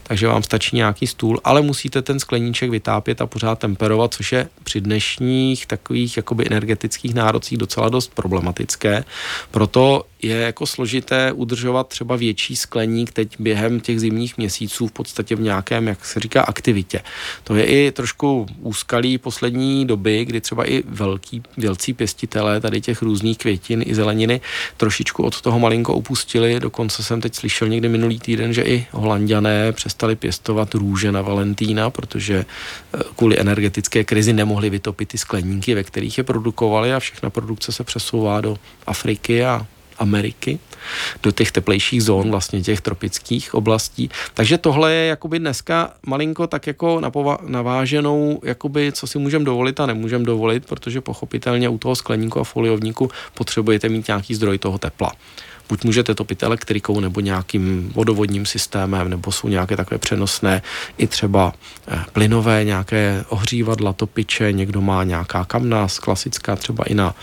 takže 0.04 0.28
vám 0.28 0.44
stačí 0.44 0.76
nějaký 0.76 1.08
stůl, 1.08 1.40
ale 1.44 1.62
musíte 1.62 2.02
ten 2.02 2.20
skleníček 2.20 2.70
vytápět 2.70 3.22
a 3.22 3.28
pořád 3.28 3.60
temperovat, 3.60 4.14
což 4.14 4.32
je 4.32 4.50
při 4.64 4.82
dnešních 4.82 5.66
takových 5.66 6.18
jakoby 6.18 6.46
energetických 6.48 7.14
nárocích 7.14 7.58
docela 7.58 7.90
dost 7.90 8.12
problematické. 8.16 9.04
Proto 9.52 10.06
je 10.22 10.38
jako 10.38 10.66
složité 10.66 11.32
udržovat 11.32 11.88
třeba 11.88 12.16
větší 12.16 12.56
skleník 12.56 13.12
teď 13.12 13.36
během 13.40 13.80
těch 13.80 14.00
zimních 14.00 14.38
měsíců 14.38 14.88
v 14.88 14.92
podstatě 14.92 15.36
v 15.36 15.42
nějakém, 15.42 15.88
jak 15.88 16.06
se 16.06 16.20
říká, 16.20 16.42
aktivitě. 16.42 17.02
To 17.44 17.56
je 17.56 17.66
i 17.66 17.92
trošku 17.92 18.17
trošku 18.18 18.46
úskalí 18.62 19.18
poslední 19.18 19.86
doby, 19.86 20.26
kdy 20.26 20.42
třeba 20.42 20.70
i 20.70 20.84
velký, 20.88 21.44
velcí 21.58 21.94
pěstitelé 21.94 22.62
tady 22.62 22.82
těch 22.82 23.02
různých 23.02 23.38
květin 23.38 23.84
i 23.86 23.96
zeleniny 23.96 24.42
trošičku 24.78 25.24
od 25.24 25.42
toho 25.42 25.60
malinko 25.60 25.94
upustili. 25.94 26.60
Dokonce 26.60 27.04
jsem 27.04 27.22
teď 27.22 27.36
slyšel 27.36 27.68
někdy 27.68 27.90
minulý 27.90 28.20
týden, 28.20 28.54
že 28.54 28.62
i 28.62 28.86
holanděné 28.92 29.72
přestali 29.72 30.16
pěstovat 30.16 30.74
růže 30.74 31.12
na 31.12 31.22
Valentína, 31.22 31.90
protože 31.90 32.46
eh, 32.46 33.00
kvůli 33.16 33.40
energetické 33.40 34.04
krizi 34.04 34.34
nemohli 34.34 34.70
vytopit 34.70 35.10
ty 35.10 35.18
skleníky, 35.18 35.76
ve 35.76 35.84
kterých 35.84 36.18
je 36.18 36.24
produkovali 36.24 36.94
a 36.94 37.00
všechna 37.00 37.30
produkce 37.30 37.72
se 37.72 37.84
přesouvá 37.84 38.42
do 38.42 38.58
Afriky 38.88 39.46
a 39.46 39.66
Ameriky, 40.00 40.60
do 41.24 41.32
těch 41.32 41.52
teplejších 41.52 42.04
zón, 42.04 42.32
vlastně 42.32 42.62
těch 42.62 42.82
tropických 42.82 43.54
oblastí. 43.54 44.10
Takže 44.34 44.58
tohle 44.58 44.94
je 44.94 45.08
jakoby 45.08 45.40
dneska 45.40 45.94
malinko 46.06 46.48
tak 46.48 46.68
jako 46.68 47.02
naváženou, 47.48 48.40
jakoby 48.44 48.92
co 48.92 49.08
si 49.08 49.20
můžeme 49.20 49.46
dovolit 49.46 49.80
a 49.80 49.86
nemůžeme 49.86 50.26
dovolit, 50.26 50.66
protože 50.66 51.02
pochopitelně 51.02 51.70
u 51.70 51.78
toho 51.78 51.96
skleníku 51.96 52.40
a 52.40 52.44
foliovníku 52.44 53.12
potřebujete 53.34 53.90
mít 53.90 54.08
nějaký 54.08 54.36
zdroj 54.36 54.58
toho 54.58 54.78
tepla 54.78 55.12
buď 55.70 55.84
můžete 55.84 56.16
topit 56.16 56.44
elektrikou 56.44 57.00
nebo 57.00 57.20
nějakým 57.20 57.92
vodovodním 57.96 58.46
systémem, 58.46 59.10
nebo 59.10 59.32
jsou 59.32 59.48
nějaké 59.48 59.78
takové 59.78 59.98
přenosné 59.98 60.62
i 60.98 61.08
třeba 61.08 61.54
eh, 61.88 62.06
plynové 62.14 62.64
nějaké 62.64 63.26
ohřívadla, 63.30 63.94
topiče, 63.94 64.52
někdo 64.52 64.82
má 64.82 65.04
nějaká 65.04 65.46
kamna, 65.46 65.88
klasická 66.02 66.56
třeba 66.56 66.84
i 66.84 66.94
na 66.94 67.16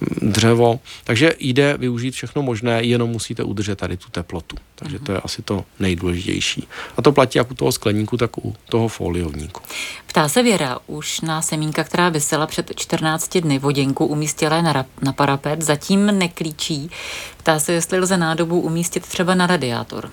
mm, 0.00 0.32
dřevo. 0.32 0.80
Takže 1.04 1.32
jde 1.38 1.76
využít 1.78 2.10
všechno 2.10 2.42
možné, 2.42 2.82
jenom 2.82 3.10
musíte 3.10 3.42
udržet 3.42 3.78
tady 3.78 3.96
tu 3.96 4.10
teplotu. 4.10 4.56
Takže 4.74 4.98
to 4.98 5.12
je 5.12 5.20
asi 5.20 5.42
to 5.42 5.64
nejdůležitější. 5.78 6.68
A 6.96 7.02
to 7.02 7.12
platí 7.12 7.38
jak 7.38 7.50
u 7.50 7.54
toho 7.54 7.72
skleníku, 7.72 8.16
tak 8.16 8.44
u 8.44 8.54
toho 8.68 8.88
foliovníku. 8.88 9.62
Ptá 10.06 10.28
se 10.28 10.42
Věra, 10.42 10.78
už 10.86 11.20
na 11.20 11.42
semínka, 11.42 11.84
která 11.84 12.08
vysela 12.08 12.46
před 12.46 12.72
14 12.76 13.36
dny 13.36 13.58
voděnku 13.58 14.06
umístila 14.06 14.62
na, 14.62 14.86
na 15.02 15.12
parapet, 15.12 15.62
zatím 15.62 16.06
neklíčí. 16.06 16.90
Ptá 17.36 17.58
se, 17.58 17.72
jestli 17.72 17.89
lze 17.98 18.16
nádobu 18.16 18.60
umístit 18.60 19.06
třeba 19.06 19.34
na 19.34 19.46
radiátor 19.46 20.10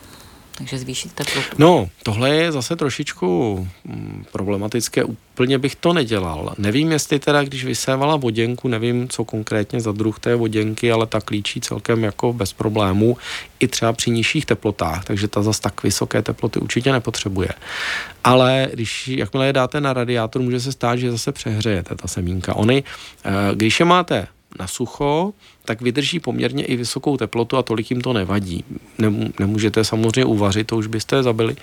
takže 0.58 0.78
zvýšit 0.78 1.14
teplotu. 1.14 1.48
No, 1.58 1.90
tohle 2.04 2.30
je 2.30 2.52
zase 2.52 2.76
trošičku 2.76 3.68
mm, 3.86 4.26
problematické. 4.32 5.04
Úplně 5.04 5.58
bych 5.58 5.76
to 5.76 5.94
nedělal. 5.94 6.54
Nevím, 6.58 6.92
jestli 6.92 7.20
teda, 7.20 7.44
když 7.44 7.66
vysévala 7.66 8.16
voděnku, 8.16 8.68
nevím, 8.68 9.10
co 9.10 9.26
konkrétně 9.26 9.82
za 9.82 9.92
druh 9.92 10.20
té 10.20 10.36
voděnky, 10.36 10.92
ale 10.92 11.08
ta 11.08 11.22
klíčí 11.22 11.62
celkem 11.62 12.04
jako 12.04 12.34
bez 12.34 12.54
problémů 12.54 13.18
i 13.60 13.68
třeba 13.68 13.94
při 13.94 14.10
nižších 14.12 14.46
teplotách, 14.46 15.06
takže 15.06 15.28
ta 15.28 15.42
zase 15.42 15.62
tak 15.62 15.84
vysoké 15.84 16.22
teploty 16.22 16.60
určitě 16.60 16.92
nepotřebuje. 16.92 17.50
Ale 18.24 18.70
když 18.74 19.08
jakmile 19.08 19.46
je 19.46 19.54
dáte 19.54 19.82
na 19.82 19.94
radiátor, 19.94 20.42
může 20.42 20.60
se 20.60 20.72
stát, 20.72 20.96
že 20.96 21.12
zase 21.12 21.32
přehřejete 21.32 21.96
ta 21.96 22.08
semínka. 22.08 22.56
Ony, 22.56 22.84
eh, 23.26 23.32
když 23.56 23.80
je 23.80 23.86
máte 23.86 24.28
na 24.60 24.68
sucho, 24.68 25.34
tak 25.66 25.82
vydrží 25.82 26.20
poměrně 26.20 26.66
i 26.66 26.76
vysokou 26.76 27.18
teplotu 27.18 27.58
a 27.58 27.64
tolik 27.64 27.92
jim 27.92 28.02
to 28.02 28.14
nevadí. 28.14 28.64
Nemůžete 29.40 29.84
samozřejmě 29.84 30.26
uvařit, 30.26 30.68
to 30.68 30.78
už 30.78 30.88
byste 30.88 31.24
zabili, 31.24 31.56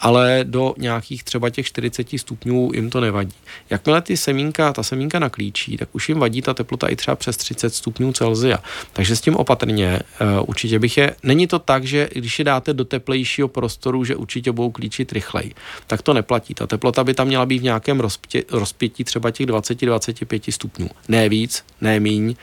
ale 0.00 0.40
do 0.42 0.74
nějakých 0.78 1.24
třeba 1.24 1.50
těch 1.50 1.66
40 1.66 2.08
stupňů 2.16 2.70
jim 2.74 2.90
to 2.90 3.00
nevadí. 3.00 3.34
Jakmile 3.70 4.02
ty 4.02 4.16
semínka, 4.16 4.72
ta 4.72 4.82
semínka 4.82 5.18
naklíčí, 5.18 5.76
tak 5.76 5.88
už 5.92 6.08
jim 6.08 6.18
vadí 6.18 6.42
ta 6.42 6.54
teplota 6.54 6.88
i 6.88 6.96
třeba 6.96 7.16
přes 7.16 7.36
30 7.36 7.74
stupňů 7.74 8.12
Celzia. 8.12 8.58
Takže 8.92 9.16
s 9.16 9.20
tím 9.20 9.36
opatrně 9.36 10.00
uh, 10.20 10.48
určitě 10.48 10.78
bych 10.78 10.96
je. 10.96 11.14
Není 11.22 11.46
to 11.46 11.58
tak, 11.58 11.84
že 11.84 12.08
když 12.12 12.38
je 12.38 12.44
dáte 12.44 12.74
do 12.74 12.84
teplejšího 12.84 13.48
prostoru, 13.48 14.04
že 14.04 14.16
určitě 14.16 14.52
budou 14.52 14.70
klíčit 14.70 15.12
rychleji. 15.12 15.54
Tak 15.86 16.02
to 16.02 16.14
neplatí. 16.14 16.54
Ta 16.54 16.66
teplota 16.66 17.04
by 17.04 17.14
tam 17.14 17.26
měla 17.26 17.46
být 17.46 17.58
v 17.58 17.62
nějakém 17.62 18.00
rozpětí, 18.00 18.46
rozpětí 18.50 19.04
třeba 19.04 19.30
těch 19.30 19.46
20-25 19.46 20.52
stupňů. 20.52 20.88
Ne 21.08 21.28
víc, 21.28 21.64
ne 21.80 22.00
míň 22.00 22.34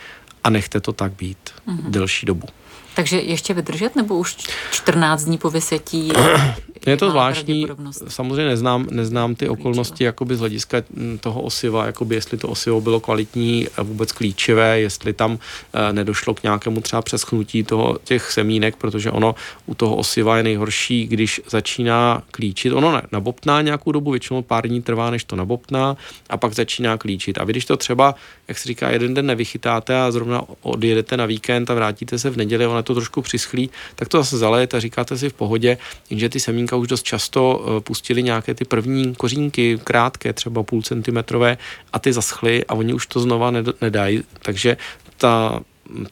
a 0.44 0.50
nechte 0.50 0.80
to 0.80 0.94
tak 0.94 1.12
být 1.12 1.38
mm-hmm. 1.68 1.90
delší 1.90 2.26
dobu. 2.26 2.48
Takže 2.96 3.20
ještě 3.20 3.54
vydržet, 3.54 3.96
nebo 3.96 4.18
už 4.18 4.36
14 4.72 5.24
dní 5.24 5.38
po 5.38 5.50
vysetí? 5.50 6.12
Je 6.88 6.98
to 6.98 7.10
zvláštní, 7.10 7.68
samozřejmě 8.08 8.46
neznám, 8.46 8.88
neznám 8.92 9.36
ty 9.36 9.50
okolnosti 9.50 10.04
jakoby 10.04 10.36
z 10.36 10.40
hlediska 10.40 10.84
hm, 10.90 11.18
toho 11.22 11.42
osiva, 11.42 11.86
jakoby 11.86 12.16
jestli 12.16 12.38
to 12.38 12.48
osivo 12.48 12.82
bylo 12.82 13.00
kvalitní, 13.00 13.68
vůbec 13.84 14.12
klíčivé, 14.12 14.80
jestli 14.80 15.14
tam 15.14 15.40
e, 15.74 15.94
nedošlo 15.94 16.34
k 16.34 16.44
nějakému 16.44 16.82
třeba 16.82 17.02
přeschnutí 17.02 17.64
toho, 17.64 18.00
těch 18.04 18.32
semínek, 18.32 18.76
protože 18.76 19.12
ono 19.12 19.36
u 19.66 19.76
toho 19.76 19.96
osiva 19.96 20.38
je 20.38 20.44
nejhorší, 20.44 21.08
když 21.08 21.42
začíná 21.50 22.24
klíčit. 22.32 22.74
Ono 22.74 22.92
ne, 22.92 23.02
nabobtná 23.12 23.62
nějakou 23.62 23.92
dobu, 23.92 24.12
většinou 24.12 24.42
pár 24.42 24.68
dní 24.68 24.82
trvá, 24.82 25.10
než 25.10 25.24
to 25.24 25.36
nabobtná 25.36 25.98
a 26.30 26.38
pak 26.38 26.54
začíná 26.54 26.98
klíčit. 26.98 27.38
A 27.38 27.44
vy, 27.44 27.54
když 27.54 27.66
to 27.66 27.78
třeba, 27.78 28.16
jak 28.50 28.58
se 28.58 28.68
říká, 28.68 28.90
jeden 28.90 29.14
den 29.14 29.26
nevychytáte 29.26 30.02
a 30.02 30.12
zrovna 30.12 30.44
odjedete 30.62 31.18
na 31.18 31.26
víkend 31.26 31.70
a 31.70 31.74
vrátíte 31.74 32.20
se 32.20 32.30
v 32.30 32.38
neděli, 32.38 32.68
ono 32.68 32.84
to 32.84 32.96
trošku 32.96 33.22
přischlí, 33.22 33.70
tak 33.96 34.08
to 34.08 34.18
zase 34.18 34.38
zalejete 34.38 34.78
a 34.78 34.80
říkáte 34.80 35.18
si 35.18 35.30
v 35.30 35.34
pohodě, 35.34 35.78
jenže 36.10 36.30
ty 36.30 36.40
semínka 36.40 36.76
už 36.76 36.88
dost 36.88 37.04
často 37.04 37.66
eh, 37.78 37.82
pustili 37.82 38.24
nějaké 38.24 38.54
ty 38.54 38.66
první 38.66 39.16
kořínky, 39.16 39.80
krátké, 39.84 40.34
třeba 40.34 40.64
půl 40.64 40.82
centimetrové 40.82 41.58
a 41.94 42.00
ty 42.00 42.14
zaschly 42.14 42.66
a 42.66 42.74
oni 42.74 42.94
už 42.94 43.08
to 43.08 43.20
znova 43.20 43.52
nedají, 43.82 44.24
takže 44.42 44.78
ta 45.18 45.62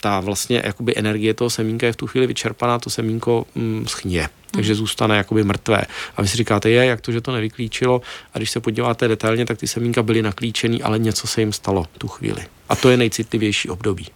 ta 0.02 0.20
vlastně 0.20 0.62
jakoby 0.66 0.94
energie 0.98 1.34
toho 1.34 1.50
semínka 1.50 1.86
je 1.86 1.94
v 1.94 1.96
tu 1.96 2.08
chvíli 2.08 2.28
vyčerpaná, 2.28 2.80
to 2.80 2.90
semínko 2.90 3.46
mm, 3.56 3.86
schně, 3.88 4.30
takže 4.52 4.74
hmm. 4.74 4.78
zůstane 4.78 5.18
jakoby 5.18 5.44
mrtvé. 5.44 5.82
A 6.16 6.22
vy 6.22 6.28
si 6.28 6.38
říkáte, 6.38 6.70
je, 6.70 6.86
jak 6.86 7.02
to, 7.02 7.12
že 7.12 7.22
to 7.22 7.32
nevyklíčilo 7.32 8.02
a 8.34 8.38
když 8.38 8.52
se 8.52 8.60
podíváte 8.60 9.08
detailně, 9.08 9.46
tak 9.46 9.58
ty 9.58 9.68
semínka 9.68 10.04
byly 10.04 10.22
naklíčený, 10.22 10.84
ale 10.84 11.00
něco 11.00 11.28
se 11.28 11.42
jim 11.42 11.54
stalo 11.54 11.86
tu 11.98 12.08
chvíli. 12.08 12.44
A 12.70 12.76
to 12.76 12.90
je 12.90 12.98
nejcitlivější 12.98 13.70
období. 13.70 14.08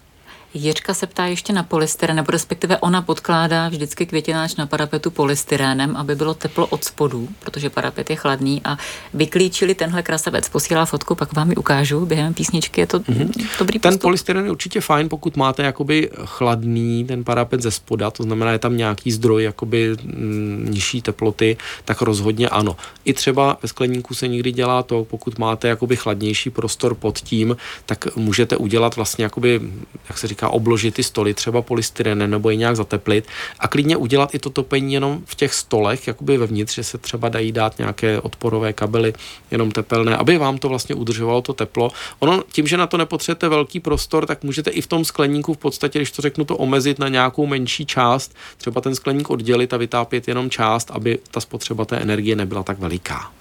Jiřka 0.54 0.94
se 0.94 1.08
ptá 1.08 1.26
ještě 1.26 1.54
na 1.54 1.64
polystyren, 1.64 2.16
nebo 2.16 2.32
respektive 2.32 2.78
ona 2.78 3.02
podkládá 3.02 3.70
vždycky 3.70 4.06
květináč 4.06 4.56
na 4.56 4.66
parapetu 4.68 5.12
polystyrénem, 5.12 5.98
aby 5.98 6.16
bylo 6.16 6.34
teplo 6.34 6.68
od 6.68 6.84
spodu, 6.84 7.30
protože 7.40 7.70
parapet 7.70 8.10
je 8.10 8.16
chladný 8.16 8.62
a 8.66 8.78
vyklíčili 9.14 9.76
tenhle 9.76 10.04
krasavec. 10.04 10.50
Posílá 10.50 10.86
fotku, 10.86 11.16
pak 11.16 11.34
vám 11.34 11.50
ji 11.50 11.56
ukážu 11.56 12.06
během 12.06 12.34
písničky, 12.34 12.82
je 12.82 12.88
to 12.88 13.00
mm-hmm. 13.00 13.48
dobrý 13.60 13.80
Ten 13.80 13.90
postup. 13.90 14.02
polystyren 14.02 14.46
je 14.46 14.52
určitě 14.52 14.82
fajn, 14.82 15.10
pokud 15.10 15.38
máte 15.38 15.64
jakoby 15.64 16.10
chladný 16.26 17.06
ten 17.06 17.24
parapet 17.24 17.62
ze 17.62 17.72
spoda, 17.72 18.12
to 18.12 18.24
znamená, 18.24 18.52
je 18.52 18.60
tam 18.60 18.78
nějaký 18.78 19.12
zdroj 19.12 19.44
jakoby 19.44 19.96
mm, 20.04 20.68
nižší 20.70 21.02
teploty, 21.02 21.58
tak 21.86 22.02
rozhodně 22.02 22.50
ano. 22.50 22.76
I 23.06 23.14
třeba 23.14 23.58
ve 23.62 23.68
skleníku 23.68 24.14
se 24.14 24.28
někdy 24.28 24.52
dělá 24.52 24.84
to, 24.84 25.06
pokud 25.10 25.40
máte 25.40 25.68
jakoby 25.68 25.96
chladnější 25.96 26.50
prostor 26.50 26.96
pod 26.96 27.20
tím, 27.20 27.58
tak 27.86 28.16
můžete 28.16 28.58
udělat 28.58 28.96
vlastně 28.96 29.24
jakoby, 29.24 29.62
jak 30.10 30.18
se 30.18 30.28
říká, 30.28 30.41
říká, 30.42 30.50
obložit 30.50 30.94
ty 30.94 31.04
stoly 31.04 31.34
třeba 31.34 31.62
polystyrenem 31.62 32.32
nebo 32.32 32.50
je 32.50 32.56
nějak 32.56 32.76
zateplit 32.76 33.28
a 33.60 33.68
klidně 33.68 33.98
udělat 33.98 34.36
i 34.36 34.40
to 34.40 34.50
topení 34.50 34.94
jenom 34.94 35.22
v 35.26 35.36
těch 35.36 35.54
stolech, 35.54 36.08
jakoby 36.08 36.38
vevnitř, 36.38 36.76
že 36.76 36.84
se 36.84 36.98
třeba 36.98 37.30
dají 37.30 37.52
dát 37.52 37.78
nějaké 37.78 38.22
odporové 38.22 38.74
kabely, 38.74 39.14
jenom 39.52 39.72
tepelné, 39.72 40.18
aby 40.18 40.38
vám 40.38 40.58
to 40.58 40.70
vlastně 40.70 40.96
udržovalo 40.96 41.42
to 41.42 41.54
teplo. 41.54 41.92
Ono 42.20 42.44
tím, 42.52 42.68
že 42.68 42.78
na 42.78 42.88
to 42.88 42.98
nepotřebujete 42.98 43.50
velký 43.50 43.80
prostor, 43.80 44.26
tak 44.26 44.44
můžete 44.44 44.70
i 44.70 44.82
v 44.82 44.88
tom 44.88 45.06
skleníku 45.06 45.54
v 45.54 45.58
podstatě, 45.58 46.00
když 46.00 46.12
to 46.12 46.22
řeknu, 46.22 46.46
to 46.46 46.58
omezit 46.58 47.00
na 47.00 47.08
nějakou 47.08 47.46
menší 47.46 47.86
část, 47.86 48.36
třeba 48.58 48.82
ten 48.82 48.96
skleník 48.96 49.30
oddělit 49.30 49.74
a 49.74 49.78
vytápět 49.78 50.28
jenom 50.28 50.50
část, 50.50 50.92
aby 50.92 51.20
ta 51.32 51.40
spotřeba 51.40 51.86
té 51.86 51.98
energie 51.98 52.36
nebyla 52.36 52.64
tak 52.64 52.80
veliká. 52.80 53.32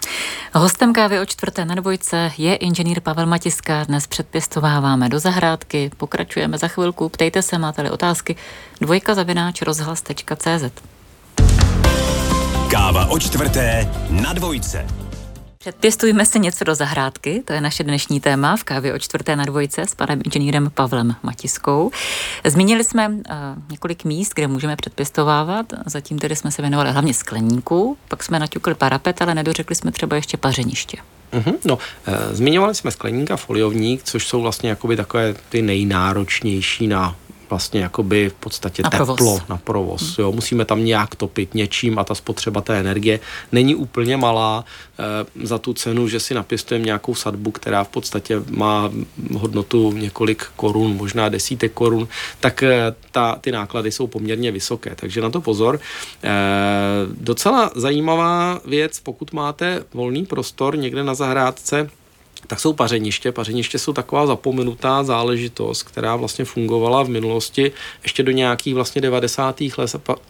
Hostem 0.54 0.92
kávy 0.92 1.20
o 1.20 1.26
čtvrté 1.26 1.64
na 1.64 1.74
dvojce 1.74 2.32
je 2.38 2.56
inženýr 2.56 3.00
Pavel 3.00 3.26
Matiska. 3.26 3.84
Dnes 3.84 4.06
předpěstováváme 4.06 5.08
do 5.08 5.18
zahrádky, 5.18 5.90
pokračujeme 5.96 6.58
za 6.58 6.68
chvilku. 6.90 7.08
Ptejte 7.08 7.42
se, 7.42 7.58
máte-li 7.58 7.90
otázky. 7.90 8.36
Dvojka 8.80 9.14
zavináč 9.14 9.62
rozhlas.cz 9.62 10.64
Káva 12.70 13.06
o 13.06 13.18
čtvrté 13.18 13.90
na 14.10 14.32
dvojce. 14.32 14.86
Předpěstujme 15.58 16.26
si 16.26 16.40
něco 16.40 16.64
do 16.64 16.74
zahrádky, 16.74 17.42
to 17.44 17.52
je 17.52 17.60
naše 17.60 17.84
dnešní 17.84 18.20
téma 18.20 18.56
v 18.56 18.64
kávě 18.64 18.94
o 18.94 18.98
čtvrté 18.98 19.36
na 19.36 19.44
dvojce 19.44 19.82
s 19.82 19.94
panem 19.94 20.20
inženýrem 20.24 20.70
Pavlem 20.74 21.14
Matiskou. 21.22 21.90
Zmínili 22.44 22.84
jsme 22.84 23.08
uh, 23.08 23.14
několik 23.70 24.04
míst, 24.04 24.34
kde 24.34 24.46
můžeme 24.46 24.76
předpěstovávat, 24.76 25.66
zatím 25.86 26.18
tedy 26.18 26.36
jsme 26.36 26.50
se 26.50 26.62
věnovali 26.62 26.92
hlavně 26.92 27.14
skleníku, 27.14 27.96
pak 28.08 28.22
jsme 28.22 28.38
naťukli 28.38 28.74
parapet, 28.74 29.22
ale 29.22 29.34
nedořekli 29.34 29.76
jsme 29.76 29.92
třeba 29.92 30.16
ještě 30.16 30.36
pařeniště. 30.36 30.96
Mm-hmm, 31.32 31.54
no, 31.64 31.78
e, 32.06 32.34
zmiňovali 32.34 32.74
jsme 32.74 32.90
skleník 32.90 33.30
a 33.30 33.36
foliovník, 33.36 34.02
což 34.02 34.26
jsou 34.26 34.42
vlastně 34.42 34.70
jakoby 34.70 34.96
takové 34.96 35.34
ty 35.48 35.62
nejnáročnější 35.62 36.86
na 36.86 37.16
vlastně 37.50 37.80
jakoby 37.80 38.28
v 38.28 38.34
podstatě 38.34 38.82
na 38.82 38.90
teplo 38.90 39.16
provoz. 39.16 39.42
na 39.48 39.56
provoz. 39.56 40.02
Hmm. 40.02 40.14
Jo. 40.18 40.32
Musíme 40.32 40.64
tam 40.64 40.84
nějak 40.84 41.14
topit 41.14 41.54
něčím 41.54 41.98
a 41.98 42.04
ta 42.04 42.14
spotřeba 42.14 42.60
té 42.60 42.80
energie 42.80 43.20
není 43.52 43.74
úplně 43.74 44.16
malá 44.16 44.64
e, 44.98 45.46
za 45.46 45.58
tu 45.58 45.72
cenu, 45.72 46.08
že 46.08 46.20
si 46.20 46.34
napěstujeme 46.34 46.84
nějakou 46.84 47.14
sadbu, 47.14 47.50
která 47.50 47.84
v 47.84 47.88
podstatě 47.88 48.42
má 48.50 48.90
hodnotu 49.34 49.92
několik 49.92 50.44
korun, 50.56 50.96
možná 50.96 51.28
desítek 51.28 51.72
korun, 51.72 52.08
tak 52.40 52.62
e, 52.62 52.94
ta, 53.10 53.36
ty 53.40 53.52
náklady 53.52 53.92
jsou 53.92 54.06
poměrně 54.06 54.52
vysoké. 54.52 54.94
Takže 54.96 55.20
na 55.20 55.30
to 55.30 55.40
pozor. 55.40 55.80
E, 56.24 56.30
docela 57.14 57.70
zajímavá 57.74 58.60
věc, 58.64 59.00
pokud 59.00 59.32
máte 59.32 59.84
volný 59.94 60.26
prostor 60.26 60.78
někde 60.78 61.04
na 61.04 61.14
zahrádce, 61.14 61.90
tak 62.50 62.60
jsou 62.60 62.72
pařeniště. 62.72 63.32
Pařeniště 63.32 63.78
jsou 63.78 63.92
taková 63.92 64.26
zapomenutá 64.26 65.04
záležitost, 65.04 65.82
která 65.82 66.16
vlastně 66.16 66.44
fungovala 66.44 67.02
v 67.02 67.08
minulosti. 67.08 67.72
Ještě 68.02 68.22
do 68.22 68.32
nějakých 68.32 68.74
vlastně 68.74 69.00
90. 69.00 69.60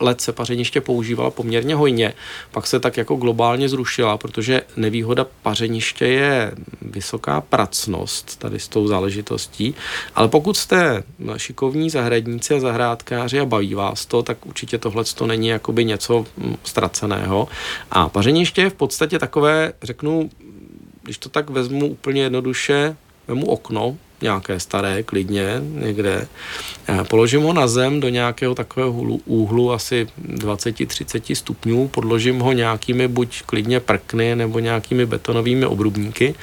let 0.01 0.21
se 0.21 0.33
pařeniště 0.33 0.81
používala 0.81 1.31
poměrně 1.31 1.75
hojně. 1.75 2.13
Pak 2.51 2.67
se 2.67 2.81
tak 2.81 2.97
jako 2.97 3.15
globálně 3.15 3.69
zrušila, 3.69 4.19
protože 4.19 4.63
nevýhoda 4.77 5.27
pařeniště 5.43 6.07
je 6.07 6.53
vysoká 6.83 7.41
pracnost 7.41 8.39
tady 8.39 8.59
s 8.59 8.69
tou 8.69 8.87
záležitostí. 8.87 9.75
Ale 10.15 10.29
pokud 10.29 10.57
jste 10.57 11.03
šikovní 11.37 11.91
zahradníci 11.91 12.55
a 12.55 12.61
zahrádkáři 12.61 13.41
a 13.41 13.45
baví 13.45 13.75
vás 13.75 14.07
to, 14.07 14.23
tak 14.23 14.47
určitě 14.47 14.79
tohle 14.79 15.05
to 15.05 15.27
není 15.27 15.49
jakoby 15.49 15.85
něco 15.85 16.27
mm, 16.37 16.57
ztraceného. 16.65 17.49
A 17.91 18.09
pařeniště 18.09 18.63
je 18.63 18.71
v 18.71 18.75
podstatě 18.75 19.19
takové, 19.19 19.73
řeknu, 19.83 20.31
když 21.03 21.19
to 21.19 21.29
tak 21.29 21.51
vezmu 21.51 21.87
úplně 21.87 22.23
jednoduše, 22.23 22.97
vezmu 23.29 23.47
okno, 23.47 23.97
nějaké 24.23 24.61
staré, 24.61 25.03
klidně, 25.03 25.63
někde, 25.63 26.29
položím 27.09 27.43
ho 27.43 27.53
na 27.53 27.67
zem 27.67 28.01
do 28.01 28.09
nějakého 28.09 28.55
takového 28.55 28.93
úhlu, 29.25 29.73
asi 29.73 30.07
20-30 30.29 31.35
stupňů, 31.35 31.89
podložím 31.89 32.41
ho 32.41 32.53
nějakými 32.53 33.09
buď 33.09 33.43
klidně 33.43 33.81
prkny 33.81 34.37
nebo 34.37 34.59
nějakými 34.59 35.07
betonovými 35.07 35.67
obrubníky 35.67 36.35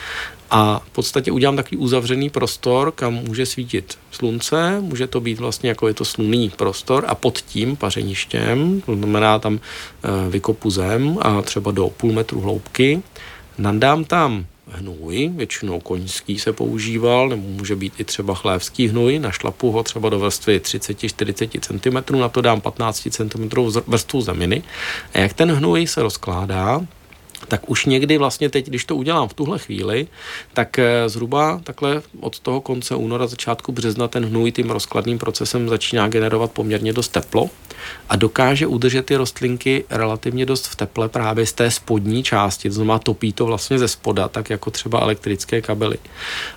a 0.51 0.81
v 0.85 0.89
podstatě 0.89 1.31
udělám 1.31 1.55
takový 1.55 1.77
uzavřený 1.77 2.29
prostor, 2.29 2.91
kam 2.91 3.13
může 3.13 3.45
svítit 3.45 3.97
slunce, 4.11 4.81
může 4.81 5.07
to 5.07 5.21
být 5.21 5.39
vlastně 5.39 5.69
jako 5.69 5.87
je 5.87 5.93
to 5.93 6.05
slunný 6.05 6.49
prostor 6.49 7.05
a 7.07 7.15
pod 7.15 7.37
tím 7.37 7.75
pařeništěm, 7.75 8.81
to 8.81 8.95
znamená 8.95 9.39
tam 9.39 9.59
eh, 9.59 10.29
vykopu 10.29 10.69
zem 10.69 11.17
a 11.21 11.41
třeba 11.41 11.71
do 11.71 11.89
půl 11.89 12.13
metru 12.13 12.41
hloubky, 12.41 13.01
Nandám 13.57 14.05
tam 14.05 14.45
hnůj, 14.71 15.31
většinou 15.35 15.79
koňský 15.79 16.39
se 16.39 16.53
používal, 16.53 17.29
nebo 17.29 17.47
může 17.47 17.75
být 17.75 17.93
i 17.97 18.03
třeba 18.03 18.35
chlévský 18.35 18.87
hnůj, 18.87 19.19
našlapu 19.19 19.71
ho 19.71 19.83
třeba 19.83 20.09
do 20.09 20.19
vrstvy 20.19 20.59
30-40 20.59 21.59
cm, 21.59 22.19
na 22.19 22.29
to 22.29 22.41
dám 22.41 22.61
15 22.61 23.07
cm 23.11 23.49
vrstvu 23.87 24.21
zeminy. 24.21 24.63
A 25.13 25.19
jak 25.19 25.33
ten 25.33 25.51
hnůj 25.51 25.87
se 25.87 26.03
rozkládá, 26.03 26.81
tak 27.48 27.70
už 27.70 27.86
někdy 27.86 28.17
vlastně 28.17 28.50
teď, 28.50 28.67
když 28.67 28.86
to 28.86 28.96
udělám 28.96 29.27
v 29.27 29.34
tuhle 29.34 29.60
chvíli, 29.60 30.08
tak 30.53 30.79
eh, 30.79 31.10
zhruba 31.10 31.62
takhle 31.63 32.01
od 32.20 32.39
toho 32.39 32.62
konce 32.62 32.96
února, 32.96 33.27
začátku 33.27 33.72
března 33.72 34.08
ten 34.08 34.25
hnůj 34.25 34.51
tím 34.51 34.70
rozkladným 34.70 35.17
procesem 35.17 35.70
začíná 35.70 36.08
generovat 36.08 36.51
poměrně 36.51 36.94
dost 36.94 37.08
teplo 37.08 37.50
a 38.10 38.15
dokáže 38.15 38.67
udržet 38.67 39.06
ty 39.06 39.15
rostlinky 39.15 39.84
relativně 39.89 40.46
dost 40.46 40.67
v 40.67 40.75
teple 40.75 41.10
právě 41.10 41.46
z 41.46 41.53
té 41.53 41.72
spodní 41.72 42.24
části, 42.24 42.70
to 42.70 42.75
znamená 42.75 43.00
topí 43.00 43.34
to 43.34 43.46
vlastně 43.46 43.79
ze 43.79 43.88
spoda, 43.88 44.27
tak 44.27 44.50
jako 44.50 44.72
třeba 44.72 45.00
elektrické 45.00 45.62
kabely. 45.62 45.98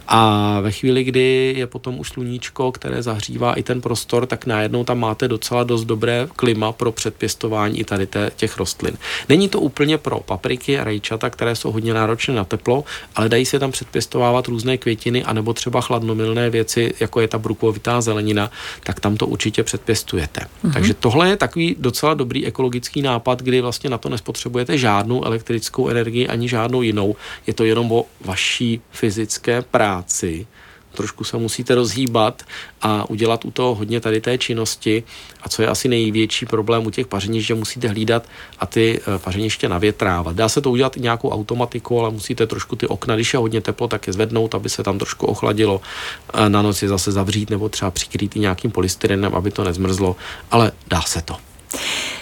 A 0.08 0.60
ve 0.60 0.72
chvíli, 0.72 1.04
kdy 1.04 1.54
je 1.56 1.66
potom 1.66 2.00
už 2.00 2.08
sluníčko, 2.08 2.72
které 2.72 3.02
zahřívá 3.02 3.52
i 3.52 3.62
ten 3.62 3.80
prostor, 3.80 4.26
tak 4.26 4.46
najednou 4.46 4.84
tam 4.84 4.98
máte 4.98 5.28
docela 5.28 5.64
dost 5.64 5.84
dobré 5.84 6.28
klima 6.36 6.72
pro 6.72 6.92
předpěstování 6.92 7.80
i 7.80 7.84
tady 7.84 8.08
těch 8.36 8.56
rostlin. 8.56 8.98
Není 9.28 9.48
to 9.48 9.60
úplně 9.60 9.98
pro 9.98 10.20
papriky 10.20 10.69
a 10.78 10.84
rajčata, 10.84 11.30
které 11.30 11.56
jsou 11.56 11.72
hodně 11.72 11.94
náročné 11.94 12.34
na 12.34 12.44
teplo, 12.44 12.84
ale 13.16 13.28
dají 13.28 13.46
se 13.46 13.58
tam 13.58 13.72
předpěstovávat 13.72 14.48
různé 14.48 14.78
květiny 14.78 15.24
anebo 15.24 15.52
třeba 15.52 15.80
chladnomilné 15.80 16.50
věci, 16.50 16.94
jako 17.00 17.20
je 17.20 17.28
ta 17.28 17.38
brukovitá 17.38 18.00
zelenina, 18.00 18.50
tak 18.84 19.00
tam 19.00 19.16
to 19.16 19.26
určitě 19.26 19.62
předpěstujete. 19.62 20.40
Mm-hmm. 20.40 20.72
Takže 20.72 20.94
tohle 20.94 21.28
je 21.28 21.36
takový 21.36 21.76
docela 21.78 22.14
dobrý 22.14 22.46
ekologický 22.46 23.02
nápad, 23.02 23.42
kdy 23.42 23.60
vlastně 23.60 23.90
na 23.90 23.98
to 23.98 24.08
nespotřebujete 24.08 24.78
žádnou 24.78 25.24
elektrickou 25.24 25.88
energii 25.88 26.28
ani 26.28 26.48
žádnou 26.48 26.82
jinou. 26.82 27.16
Je 27.46 27.54
to 27.54 27.64
jenom 27.64 27.92
o 27.92 28.04
vaší 28.24 28.80
fyzické 28.90 29.62
práci 29.62 30.46
trošku 30.94 31.24
se 31.24 31.36
musíte 31.36 31.74
rozhýbat 31.74 32.42
a 32.82 33.10
udělat 33.10 33.44
u 33.44 33.50
toho 33.50 33.74
hodně 33.74 34.00
tady 34.00 34.20
té 34.20 34.38
činnosti. 34.38 35.02
A 35.42 35.48
co 35.48 35.62
je 35.62 35.68
asi 35.68 35.88
největší 35.88 36.46
problém 36.46 36.86
u 36.86 36.90
těch 36.90 37.06
pařenišť, 37.06 37.46
že 37.46 37.54
musíte 37.54 37.88
hlídat 37.88 38.26
a 38.58 38.66
ty 38.66 39.00
eh, 39.00 39.18
pařeniště 39.18 39.68
navětrávat. 39.68 40.36
Dá 40.36 40.48
se 40.48 40.60
to 40.60 40.70
udělat 40.70 40.96
i 40.96 41.00
nějakou 41.00 41.30
automatikou, 41.30 42.00
ale 42.00 42.10
musíte 42.10 42.46
trošku 42.46 42.76
ty 42.76 42.86
okna, 42.86 43.14
když 43.14 43.32
je 43.32 43.38
hodně 43.38 43.60
teplo, 43.60 43.88
tak 43.88 44.06
je 44.06 44.12
zvednout, 44.12 44.54
aby 44.54 44.68
se 44.68 44.82
tam 44.82 44.98
trošku 44.98 45.26
ochladilo. 45.26 45.80
Na 46.48 46.62
noc 46.62 46.82
je 46.82 46.88
zase 46.88 47.12
zavřít 47.12 47.50
nebo 47.50 47.68
třeba 47.68 47.90
přikrýt 47.90 48.36
i 48.36 48.40
nějakým 48.40 48.70
polystyrenem, 48.70 49.34
aby 49.34 49.50
to 49.50 49.64
nezmrzlo, 49.64 50.16
ale 50.50 50.72
dá 50.88 51.02
se 51.02 51.22
to. 51.22 51.36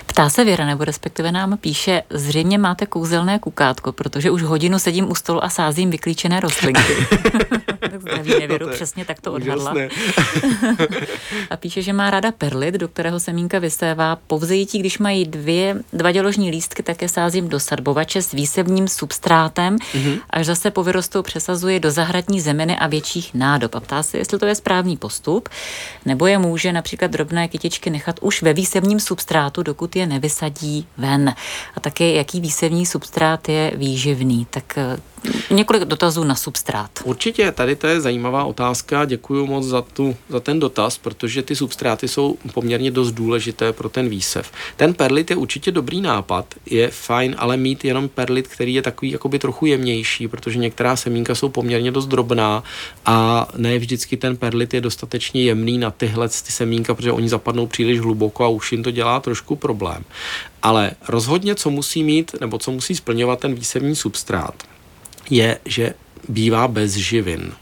Ptá 0.08 0.28
se 0.28 0.44
Věra, 0.44 0.66
nebo 0.66 0.84
respektive 0.84 1.32
nám 1.32 1.58
píše, 1.58 2.02
zřejmě 2.10 2.58
máte 2.58 2.86
kouzelné 2.86 3.38
kukátko, 3.38 3.92
protože 3.92 4.30
už 4.30 4.42
hodinu 4.42 4.78
sedím 4.78 5.10
u 5.10 5.14
stolu 5.14 5.44
a 5.44 5.48
sázím 5.48 5.90
vyklíčené 5.90 6.40
rostlinky. 6.40 6.82
Zdravíme 7.98 8.46
Věru, 8.46 8.66
to 8.66 8.72
přesně 8.72 9.04
tak 9.04 9.20
to 9.20 9.32
odhadla. 9.32 9.74
a 11.50 11.56
píše, 11.56 11.82
že 11.82 11.92
má 11.92 12.10
ráda 12.10 12.32
perlit, 12.32 12.74
do 12.74 12.88
kterého 12.88 13.20
semínka 13.20 13.58
vysévá. 13.58 14.18
Po 14.26 14.38
vzejítí, 14.38 14.78
když 14.78 14.98
mají 14.98 15.24
dvě, 15.24 15.76
dva 15.92 16.12
děložní 16.12 16.50
lístky, 16.50 16.82
také 16.82 17.08
sázím 17.08 17.48
do 17.48 17.60
sadbovače 17.60 18.22
s 18.22 18.32
výsevním 18.32 18.88
substrátem, 18.88 19.76
mm-hmm. 19.76 20.20
až 20.30 20.46
zase 20.46 20.70
po 20.70 20.82
vyrostou 20.84 21.22
přesazuje 21.22 21.80
do 21.80 21.90
zahradní 21.90 22.40
zeminy 22.40 22.78
a 22.78 22.86
větších 22.86 23.34
nádob. 23.34 23.74
A 23.74 23.80
ptá 23.80 24.02
se, 24.02 24.18
jestli 24.18 24.38
to 24.38 24.46
je 24.46 24.54
správný 24.54 24.96
postup, 24.96 25.48
nebo 26.06 26.26
je 26.26 26.38
může 26.38 26.72
například 26.72 27.10
drobné 27.10 27.48
kytičky 27.48 27.90
nechat 27.90 28.16
už 28.20 28.42
ve 28.42 28.52
výsevním 28.52 29.00
substrátu, 29.00 29.62
dokud 29.62 29.96
je 29.98 30.06
nevysadí 30.06 30.86
ven. 30.96 31.34
A 31.76 31.80
také, 31.80 32.12
jaký 32.12 32.40
výsevní 32.40 32.86
substrát 32.86 33.48
je 33.48 33.72
výživný. 33.76 34.46
Tak 34.50 34.78
eh, 34.78 34.96
několik 35.50 35.82
dotazů 35.82 36.24
na 36.24 36.34
substrát. 36.34 36.90
Určitě, 37.04 37.52
tady 37.52 37.76
to 37.76 37.86
je 37.86 38.00
zajímavá 38.00 38.44
otázka. 38.44 39.04
Děkuji 39.04 39.46
moc 39.46 39.64
za, 39.64 39.82
tu, 39.82 40.16
za 40.28 40.40
ten 40.40 40.60
dotaz, 40.60 40.98
protože 40.98 41.42
ty 41.42 41.56
substráty 41.56 42.08
jsou 42.08 42.36
poměrně 42.54 42.90
dost 42.90 43.12
důležité 43.12 43.72
pro 43.72 43.88
ten 43.88 44.08
výsev. 44.08 44.50
Ten 44.76 44.94
perlit 44.94 45.30
je 45.30 45.36
určitě 45.36 45.72
dobrý 45.72 46.00
nápad, 46.00 46.54
je 46.66 46.88
fajn, 46.88 47.34
ale 47.38 47.56
mít 47.56 47.84
jenom 47.84 48.08
perlit, 48.08 48.48
který 48.48 48.74
je 48.74 48.82
takový 48.82 49.10
jakoby 49.10 49.38
trochu 49.38 49.66
jemnější, 49.66 50.28
protože 50.28 50.58
některá 50.58 50.96
semínka 50.96 51.34
jsou 51.34 51.48
poměrně 51.48 51.90
dost 51.90 52.06
drobná 52.06 52.62
a 53.06 53.48
ne 53.56 53.78
vždycky 53.78 54.16
ten 54.16 54.36
perlit 54.36 54.74
je 54.74 54.80
dostatečně 54.80 55.42
jemný 55.42 55.78
na 55.78 55.90
tyhle 55.90 56.28
ty 56.28 56.52
semínka, 56.52 56.94
protože 56.94 57.12
oni 57.12 57.28
zapadnou 57.28 57.66
příliš 57.66 58.00
hluboko 58.00 58.44
a 58.44 58.48
už 58.48 58.72
jim 58.72 58.82
to 58.82 58.90
dělá 58.90 59.20
trošku 59.20 59.56
problém. 59.56 59.87
Ale 60.62 60.90
rozhodně, 61.08 61.54
co 61.54 61.70
musí 61.70 62.02
mít, 62.02 62.40
nebo 62.40 62.58
co 62.58 62.70
musí 62.70 62.96
splňovat 62.96 63.40
ten 63.40 63.54
výsevní 63.54 63.96
substrát, 63.96 64.62
je, 65.30 65.58
že 65.64 65.94
bývá 66.28 66.68
bez 66.68 66.92
živin. 66.92 67.52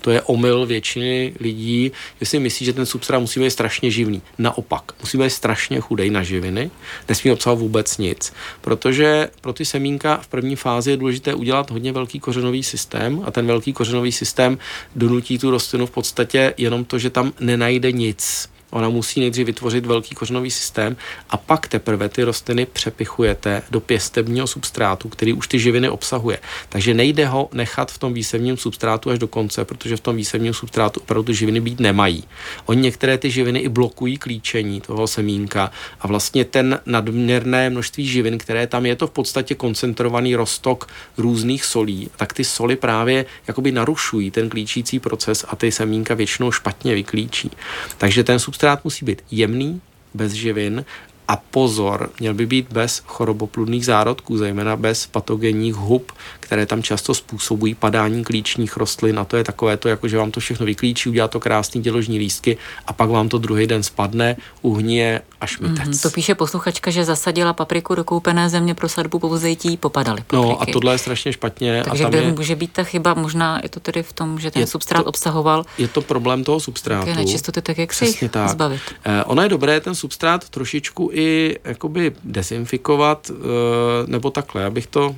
To 0.00 0.10
je 0.10 0.22
omyl 0.22 0.66
většiny 0.66 1.34
lidí, 1.40 1.92
že 2.20 2.26
si 2.26 2.38
myslí, 2.38 2.66
že 2.66 2.72
ten 2.72 2.86
substrát 2.86 3.20
musí 3.20 3.40
být 3.40 3.50
strašně 3.50 3.90
živný. 3.90 4.22
Naopak, 4.38 4.92
musí 5.00 5.18
být 5.18 5.30
strašně 5.30 5.80
chudej 5.80 6.10
na 6.10 6.22
živiny, 6.22 6.70
nesmí 7.08 7.32
obsahovat 7.32 7.60
vůbec 7.60 7.98
nic, 7.98 8.32
protože 8.60 9.28
pro 9.40 9.52
ty 9.52 9.64
semínka 9.64 10.16
v 10.16 10.28
první 10.28 10.56
fázi 10.56 10.90
je 10.90 10.96
důležité 10.96 11.34
udělat 11.34 11.70
hodně 11.70 11.92
velký 11.92 12.20
kořenový 12.20 12.62
systém 12.62 13.22
a 13.24 13.30
ten 13.30 13.46
velký 13.46 13.72
kořenový 13.72 14.12
systém 14.12 14.58
donutí 14.96 15.38
tu 15.38 15.50
rostlinu 15.50 15.86
v 15.86 15.90
podstatě 15.90 16.54
jenom 16.56 16.84
to, 16.84 16.98
že 16.98 17.10
tam 17.10 17.32
nenajde 17.40 17.92
nic 17.92 18.48
Ona 18.70 18.88
musí 18.88 19.20
nejdřív 19.20 19.46
vytvořit 19.46 19.86
velký 19.86 20.14
kořenový 20.14 20.50
systém 20.50 20.96
a 21.30 21.36
pak 21.36 21.68
teprve 21.68 22.08
ty 22.08 22.22
rostliny 22.22 22.66
přepichujete 22.66 23.62
do 23.70 23.80
pěstebního 23.80 24.46
substrátu, 24.46 25.08
který 25.08 25.32
už 25.32 25.48
ty 25.48 25.58
živiny 25.58 25.88
obsahuje. 25.88 26.38
Takže 26.68 26.94
nejde 26.94 27.26
ho 27.26 27.48
nechat 27.52 27.92
v 27.92 27.98
tom 27.98 28.14
výsevním 28.14 28.56
substrátu 28.56 29.10
až 29.10 29.18
do 29.18 29.28
konce, 29.28 29.64
protože 29.64 29.96
v 29.96 30.00
tom 30.00 30.16
výsevním 30.16 30.54
substrátu 30.54 31.00
opravdu 31.00 31.22
ty 31.22 31.34
živiny 31.34 31.60
být 31.60 31.80
nemají. 31.80 32.24
Oni 32.66 32.80
některé 32.80 33.18
ty 33.18 33.30
živiny 33.30 33.58
i 33.58 33.68
blokují 33.68 34.18
klíčení 34.18 34.80
toho 34.80 35.06
semínka 35.06 35.70
a 36.00 36.06
vlastně 36.06 36.44
ten 36.44 36.80
nadměrné 36.86 37.70
množství 37.70 38.06
živin, 38.06 38.38
které 38.38 38.66
tam 38.66 38.86
je, 38.86 38.96
to 38.96 39.06
v 39.06 39.10
podstatě 39.10 39.54
koncentrovaný 39.54 40.36
roztok 40.36 40.88
různých 41.18 41.64
solí, 41.64 42.10
tak 42.16 42.32
ty 42.32 42.44
soli 42.44 42.76
právě 42.76 43.24
jakoby 43.46 43.72
narušují 43.72 44.30
ten 44.30 44.48
klíčící 44.48 44.98
proces 44.98 45.44
a 45.48 45.56
ty 45.56 45.72
semínka 45.72 46.14
většinou 46.14 46.52
špatně 46.52 46.94
vyklíčí. 46.94 47.50
Takže 47.98 48.24
ten 48.24 48.38
substrát 48.38 48.59
substrát 48.60 48.84
musí 48.84 49.04
být 49.04 49.22
jemný, 49.30 49.80
bez 50.14 50.32
živin 50.32 50.84
a 51.30 51.36
pozor, 51.36 52.10
měl 52.20 52.34
by 52.34 52.46
být 52.46 52.66
bez 52.72 53.02
chorobopludných 53.06 53.84
zárodků, 53.84 54.36
zejména 54.36 54.76
bez 54.76 55.06
patogenních 55.06 55.74
hub, 55.74 56.12
které 56.40 56.66
tam 56.66 56.82
často 56.82 57.14
způsobují 57.14 57.74
padání 57.74 58.24
klíčních 58.24 58.76
rostlin 58.76 59.18
a 59.18 59.24
to 59.24 59.36
je 59.36 59.44
takové 59.44 59.76
to, 59.76 59.88
jako 59.88 60.08
že 60.08 60.18
vám 60.18 60.30
to 60.30 60.40
všechno 60.40 60.66
vyklíčí, 60.66 61.08
udělá 61.08 61.28
to 61.28 61.40
krásný 61.40 61.82
děložní 61.82 62.18
lístky 62.18 62.56
a 62.86 62.92
pak 62.92 63.10
vám 63.10 63.28
to 63.28 63.38
druhý 63.38 63.66
den 63.66 63.82
spadne, 63.82 64.36
uhnie 64.62 65.22
a 65.40 65.46
šmitec. 65.46 65.86
Mm, 65.86 65.98
to 65.98 66.10
píše 66.10 66.34
posluchačka, 66.34 66.90
že 66.90 67.04
zasadila 67.04 67.52
papriku 67.52 67.94
do 67.94 68.04
koupené 68.04 68.48
země 68.48 68.74
pro 68.74 68.88
sadbu 68.88 69.18
po 69.18 69.28
vzetí, 69.28 69.76
popadaly 69.76 70.20
papriky. 70.20 70.36
No 70.36 70.62
a 70.62 70.66
tohle 70.66 70.94
je 70.94 70.98
strašně 70.98 71.32
špatně. 71.32 71.82
Takže 71.84 72.04
a 72.04 72.06
tam 72.06 72.10
kde 72.10 72.22
je, 72.22 72.32
může 72.32 72.56
být 72.56 72.72
ta 72.72 72.84
chyba, 72.84 73.14
možná 73.14 73.60
je 73.62 73.68
to 73.68 73.80
tedy 73.80 74.02
v 74.02 74.12
tom, 74.12 74.40
že 74.40 74.50
ten 74.50 74.60
je 74.60 74.66
substrát 74.66 75.04
to, 75.04 75.08
obsahoval. 75.08 75.64
Je 75.78 75.88
to 75.88 76.02
problém 76.02 76.44
toho 76.44 76.60
substrátu. 76.60 77.14
Nečistoty, 77.14 77.62
tak 77.62 77.78
jak 77.78 77.92
se 77.92 78.28
tak. 78.28 78.48
zbavit. 78.48 78.80
Eh, 79.04 79.24
ono 79.24 79.42
je 79.42 79.48
dobré 79.48 79.80
ten 79.80 79.94
substrát 79.94 80.48
trošičku 80.48 81.10
i 81.12 81.19
jakoby 81.64 82.12
dezinfikovat, 82.24 83.30
eh, 83.30 83.34
nebo 84.06 84.30
takhle, 84.30 84.64
abych 84.64 84.86
to 84.86 85.16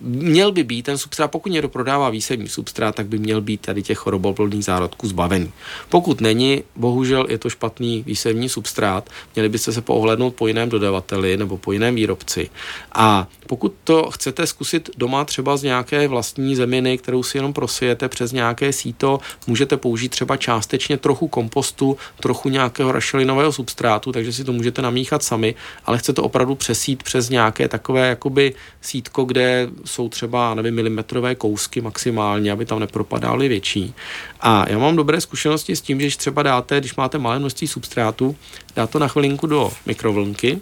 měl 0.00 0.52
by 0.52 0.64
být 0.64 0.82
ten 0.82 0.98
substrát, 0.98 1.30
pokud 1.30 1.52
někdo 1.52 1.68
prodává 1.68 2.10
výsevní 2.10 2.48
substrát, 2.48 2.94
tak 2.94 3.06
by 3.06 3.18
měl 3.18 3.40
být 3.40 3.60
tady 3.60 3.82
těch 3.82 3.98
choroboplodných 3.98 4.64
zárodků 4.64 5.08
zbavený. 5.08 5.52
Pokud 5.88 6.20
není, 6.20 6.62
bohužel 6.76 7.26
je 7.28 7.38
to 7.38 7.50
špatný 7.50 8.02
výsevní 8.06 8.48
substrát, 8.48 9.10
měli 9.34 9.48
byste 9.48 9.72
se 9.72 9.80
poohlednout 9.80 10.34
po 10.34 10.46
jiném 10.46 10.68
dodavateli 10.68 11.36
nebo 11.36 11.56
po 11.56 11.72
jiném 11.72 11.94
výrobci. 11.94 12.50
A 12.94 13.28
pokud 13.46 13.74
to 13.84 14.10
chcete 14.10 14.46
zkusit 14.46 14.90
doma 14.96 15.24
třeba 15.24 15.56
z 15.56 15.62
nějaké 15.62 16.08
vlastní 16.08 16.56
zeminy, 16.56 16.98
kterou 16.98 17.22
si 17.22 17.38
jenom 17.38 17.52
prosijete 17.52 18.08
přes 18.08 18.32
nějaké 18.32 18.72
síto, 18.72 19.20
můžete 19.46 19.76
použít 19.76 20.08
třeba 20.08 20.36
částečně 20.36 20.96
trochu 20.96 21.28
kompostu, 21.28 21.96
trochu 22.20 22.48
nějakého 22.48 22.92
rašelinového 22.92 23.52
substrátu, 23.52 24.12
takže 24.12 24.32
si 24.32 24.44
to 24.44 24.52
můžete 24.52 24.82
namíchat 24.82 25.22
sami, 25.22 25.54
ale 25.84 25.98
chcete 25.98 26.20
opravdu 26.20 26.54
přesít 26.54 27.02
přes 27.02 27.28
nějaké 27.28 27.68
takové 27.68 28.08
jakoby 28.08 28.54
sítko, 28.80 29.24
kde 29.24 29.68
jsou 29.86 30.08
třeba, 30.08 30.54
nevím, 30.54 30.74
milimetrové 30.74 31.34
kousky 31.34 31.80
maximálně, 31.80 32.52
aby 32.52 32.64
tam 32.64 32.80
nepropadaly 32.80 33.48
větší. 33.48 33.94
A 34.40 34.68
já 34.68 34.78
mám 34.78 34.96
dobré 34.96 35.20
zkušenosti 35.20 35.76
s 35.76 35.80
tím, 35.80 36.00
že 36.00 36.16
třeba 36.16 36.42
dáte, 36.42 36.80
když 36.80 36.96
máte 36.96 37.18
malé 37.18 37.38
množství 37.38 37.66
substrátu, 37.66 38.36
dá 38.76 38.86
to 38.86 38.98
na 38.98 39.08
chvilinku 39.08 39.46
do 39.46 39.72
mikrovlnky, 39.86 40.60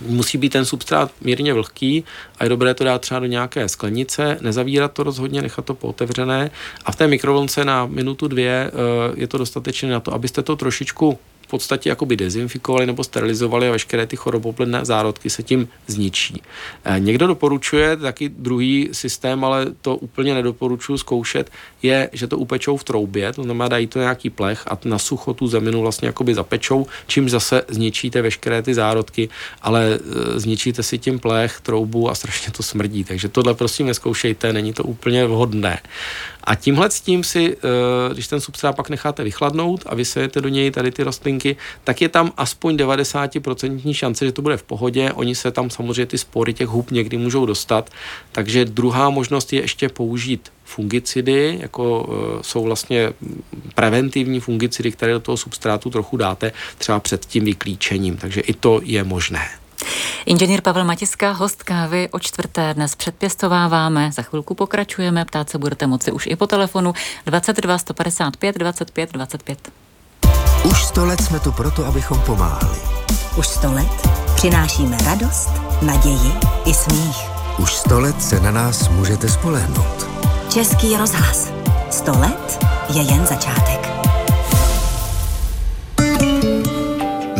musí 0.00 0.38
být 0.38 0.52
ten 0.52 0.64
substrát 0.64 1.10
mírně 1.20 1.54
vlhký 1.54 2.04
a 2.38 2.44
je 2.44 2.50
dobré 2.50 2.74
to 2.74 2.84
dát 2.84 3.00
třeba 3.00 3.20
do 3.20 3.26
nějaké 3.26 3.68
sklenice, 3.68 4.38
nezavírat 4.40 4.92
to 4.92 5.02
rozhodně, 5.02 5.42
nechat 5.42 5.64
to 5.64 5.74
pootevřené 5.74 6.50
a 6.84 6.92
v 6.92 6.96
té 6.96 7.08
mikrovlnce 7.08 7.64
na 7.64 7.86
minutu 7.86 8.28
dvě 8.28 8.70
eh, 8.70 9.12
je 9.14 9.26
to 9.26 9.38
dostatečné 9.38 9.90
na 9.90 10.00
to, 10.00 10.14
abyste 10.14 10.42
to 10.42 10.56
trošičku 10.56 11.18
podstatě 11.52 11.88
jakoby 11.88 12.16
dezinfikovali 12.16 12.86
nebo 12.86 13.04
sterilizovali 13.04 13.68
a 13.68 13.72
veškeré 13.72 14.06
ty 14.06 14.16
choroboplodné 14.16 14.84
zárodky 14.84 15.30
se 15.30 15.42
tím 15.42 15.68
zničí. 15.86 16.42
Eh, 16.84 17.00
někdo 17.00 17.26
doporučuje 17.26 17.96
taky 17.96 18.28
druhý 18.28 18.88
systém, 18.92 19.44
ale 19.44 19.66
to 19.80 19.96
úplně 19.96 20.34
nedoporučuji 20.34 20.98
zkoušet, 20.98 21.50
je, 21.82 22.10
že 22.12 22.26
to 22.26 22.38
upečou 22.38 22.76
v 22.76 22.84
troubě, 22.84 23.32
to 23.32 23.42
znamená 23.42 23.68
dají 23.68 23.86
to 23.86 23.98
nějaký 23.98 24.30
plech 24.30 24.64
a 24.66 24.78
na 24.84 24.98
sucho 24.98 25.34
tu 25.34 25.46
zeminu 25.46 25.80
vlastně 25.80 26.08
jakoby 26.08 26.34
zapečou, 26.34 26.86
čím 27.06 27.28
zase 27.28 27.62
zničíte 27.68 28.22
veškeré 28.22 28.62
ty 28.62 28.74
zárodky, 28.74 29.28
ale 29.62 29.98
eh, 30.00 30.40
zničíte 30.40 30.82
si 30.82 30.98
tím 30.98 31.18
plech, 31.20 31.60
troubu 31.62 32.10
a 32.10 32.14
strašně 32.14 32.52
to 32.52 32.62
smrdí. 32.62 33.04
Takže 33.04 33.28
tohle 33.28 33.54
prosím 33.54 33.86
neskoušejte, 33.86 34.52
není 34.52 34.72
to 34.72 34.84
úplně 34.84 35.26
vhodné. 35.26 35.80
A 36.44 36.54
tímhle 36.54 36.90
s 36.90 37.00
tím 37.00 37.24
si, 37.24 37.56
eh, 37.56 38.14
když 38.14 38.28
ten 38.28 38.40
substrát 38.40 38.76
pak 38.76 38.90
necháte 38.90 39.24
vychladnout 39.24 39.82
a 39.86 39.94
vysejete 39.94 40.40
do 40.40 40.48
něj 40.48 40.70
tady 40.70 40.90
ty 40.90 41.02
rostlinky, 41.02 41.56
tak 41.84 42.02
je 42.02 42.08
tam 42.08 42.32
aspoň 42.36 42.76
90% 42.76 43.94
šance, 43.94 44.24
že 44.24 44.32
to 44.32 44.42
bude 44.42 44.56
v 44.56 44.62
pohodě. 44.62 45.12
Oni 45.12 45.34
se 45.34 45.50
tam 45.50 45.70
samozřejmě 45.70 46.06
ty 46.06 46.18
spory 46.18 46.54
těch 46.54 46.68
hub 46.68 46.90
někdy 46.90 47.16
můžou 47.16 47.46
dostat. 47.46 47.90
Takže 48.32 48.64
druhá 48.64 49.10
možnost 49.10 49.52
je 49.52 49.60
ještě 49.60 49.88
použít 49.88 50.52
fungicidy, 50.64 51.58
jako 51.60 52.08
eh, 52.08 52.42
jsou 52.42 52.62
vlastně 52.62 53.12
preventivní 53.74 54.40
fungicidy, 54.40 54.92
které 54.92 55.12
do 55.12 55.20
toho 55.20 55.36
substrátu 55.36 55.90
trochu 55.90 56.16
dáte 56.16 56.52
třeba 56.78 57.00
před 57.00 57.26
tím 57.26 57.44
vyklíčením. 57.44 58.16
Takže 58.16 58.40
i 58.40 58.54
to 58.54 58.80
je 58.84 59.04
možné. 59.04 59.61
Inženýr 60.26 60.60
Pavel 60.60 60.84
Matiska, 60.84 61.32
host 61.32 61.62
kávy 61.62 62.08
o 62.10 62.18
čtvrté 62.18 62.74
dnes 62.74 62.94
předpěstováváme. 62.94 64.12
Za 64.12 64.22
chvilku 64.22 64.54
pokračujeme, 64.54 65.24
ptát 65.24 65.50
se 65.50 65.58
budete 65.58 65.86
moci 65.86 66.12
už 66.12 66.26
i 66.26 66.36
po 66.36 66.46
telefonu 66.46 66.92
22 67.26 67.78
155 67.78 68.58
25 68.58 69.12
25. 69.12 69.72
Už 70.64 70.84
sto 70.84 71.04
let 71.04 71.20
jsme 71.20 71.40
tu 71.40 71.52
proto, 71.52 71.86
abychom 71.86 72.20
pomáhali. 72.20 72.78
Už 73.36 73.46
sto 73.46 73.72
let 73.72 74.08
přinášíme 74.34 74.96
radost, 75.04 75.50
naději 75.82 76.32
i 76.64 76.74
smích. 76.74 77.16
Už 77.58 77.74
sto 77.74 78.00
let 78.00 78.22
se 78.22 78.40
na 78.40 78.50
nás 78.50 78.88
můžete 78.88 79.28
spolehnout. 79.28 80.06
Český 80.54 80.96
rozhlas. 80.96 81.48
Sto 81.90 82.12
let 82.18 82.66
je 82.94 83.02
jen 83.02 83.26
začátek. 83.26 83.88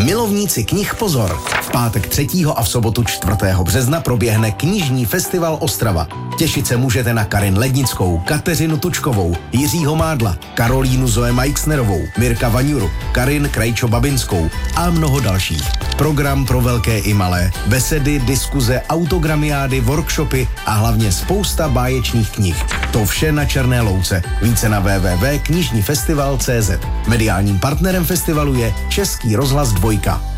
Milovníci 0.05 0.65
knih 0.65 0.95
pozor! 0.95 1.62
Pátek 1.73 2.07
3. 2.07 2.29
a 2.57 2.63
v 2.63 2.69
sobotu 2.69 3.05
4. 3.05 3.33
března 3.63 4.01
proběhne 4.01 4.51
knižní 4.51 5.07
festival 5.07 5.57
Ostrava. 5.61 6.09
Těšit 6.39 6.67
se 6.67 6.77
můžete 6.77 7.15
na 7.15 7.25
Karin 7.25 7.59
Lednickou, 7.59 8.19
Kateřinu 8.19 8.79
Tučkovou, 8.79 9.35
Jiřího 9.53 9.97
Mádla, 9.97 10.37
Karolínu 10.55 11.09
Zoe 11.09 11.33
Majksnerovou, 11.33 12.01
Mirka 12.19 12.49
Vaňuru, 12.49 12.91
Karin 13.13 13.49
Krajčo 13.49 13.89
Babinskou 13.89 14.51
a 14.77 14.91
mnoho 14.91 15.21
dalších. 15.21 15.63
Program 15.97 16.47
pro 16.47 16.61
velké 16.61 16.99
i 16.99 17.15
malé, 17.15 17.51
besedy, 17.67 18.19
diskuze, 18.19 18.83
autogramiády, 18.89 19.81
workshopy 19.81 20.49
a 20.67 20.73
hlavně 20.73 21.13
spousta 21.13 21.69
báječných 21.69 22.31
knih. 22.31 22.65
To 22.93 23.05
vše 23.05 23.33
na 23.33 23.45
Černé 23.45 23.81
louce. 23.81 24.23
Více 24.43 24.69
na 24.69 24.81
www.knižnifestival.cz 24.81 26.71
Mediálním 27.09 27.59
partnerem 27.59 28.05
festivalu 28.05 28.55
je 28.55 28.75
Český 28.89 29.37
rozhlas 29.37 29.73
dvojka. 29.73 30.33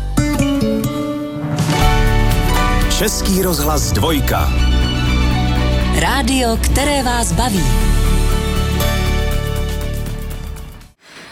Český 2.99 3.41
rozhlas 3.41 3.91
dvojka. 3.91 4.49
Rádio, 6.01 6.57
které 6.65 7.03
vás 7.03 7.31
baví. 7.31 7.63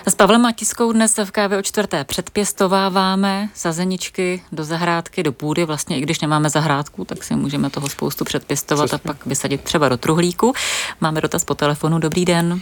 S 0.07 0.15
Pavlem 0.15 0.41
Matiskou 0.41 0.93
dnes 0.93 1.17
v 1.17 1.31
kávě 1.31 1.57
o 1.57 1.61
čtvrté 1.61 2.03
předpěstováváme 2.03 3.49
sazeničky 3.53 4.41
do 4.51 4.63
zahrádky, 4.63 5.23
do 5.23 5.31
půdy. 5.31 5.65
Vlastně 5.65 5.97
i 5.97 6.01
když 6.01 6.21
nemáme 6.21 6.49
zahrádku, 6.49 7.05
tak 7.05 7.23
si 7.23 7.35
můžeme 7.35 7.69
toho 7.69 7.89
spoustu 7.89 8.25
předpěstovat 8.25 8.85
Přesně. 8.85 9.09
a 9.09 9.13
pak 9.13 9.25
vysadit 9.25 9.61
třeba 9.61 9.89
do 9.89 9.97
truhlíku. 9.97 10.53
Máme 11.01 11.21
dotaz 11.21 11.45
po 11.45 11.55
telefonu. 11.55 11.99
Dobrý 11.99 12.25
den. 12.25 12.59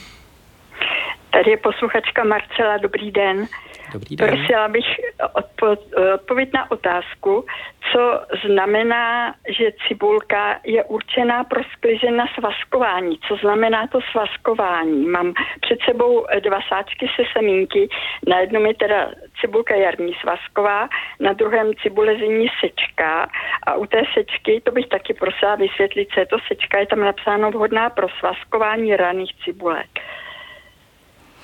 Tady 1.31 1.51
je 1.51 1.57
posluchačka 1.57 2.23
Marcela. 2.23 2.77
Dobrý 2.77 3.11
den. 3.11 3.47
Dobrý 3.93 4.15
den. 4.15 4.27
Prosila 4.27 4.67
bych 4.67 4.85
odpo- 5.33 6.13
odpověď 6.13 6.49
na 6.53 6.71
otázku, 6.71 7.45
co 7.91 8.21
znamená, 8.47 9.35
že 9.57 9.71
cibulka 9.87 10.59
je 10.63 10.83
určená 10.83 11.43
pro 11.43 11.61
sklizeň 11.63 12.15
na 12.15 12.25
svaskování. 12.39 13.19
Co 13.27 13.35
znamená 13.35 13.87
to 13.87 13.99
svaskování? 14.11 15.05
Mám 15.05 15.33
před 15.61 15.79
sebou 15.85 16.25
dva 16.39 16.59
sáčky 16.69 17.07
se 17.15 17.23
semínky. 17.33 17.89
Na 18.27 18.39
jednom 18.39 18.65
je 18.65 18.73
teda 18.73 19.09
cibulka 19.41 19.75
jarní 19.75 20.13
svasková, 20.21 20.89
na 21.19 21.33
druhém 21.33 21.71
cibule 21.75 22.15
zimní 22.15 22.47
sečka 22.59 23.29
a 23.63 23.75
u 23.75 23.85
té 23.85 24.01
sečky, 24.13 24.61
to 24.65 24.71
bych 24.71 24.87
taky 24.87 25.13
prosila 25.13 25.55
vysvětlit, 25.55 26.09
co 26.13 26.19
je 26.19 26.25
to 26.25 26.37
sečka, 26.47 26.79
je 26.79 26.85
tam 26.87 26.99
napsáno 26.99 27.51
vhodná 27.51 27.89
pro 27.89 28.07
svaskování 28.19 28.95
raných 28.95 29.31
cibulek. 29.43 29.89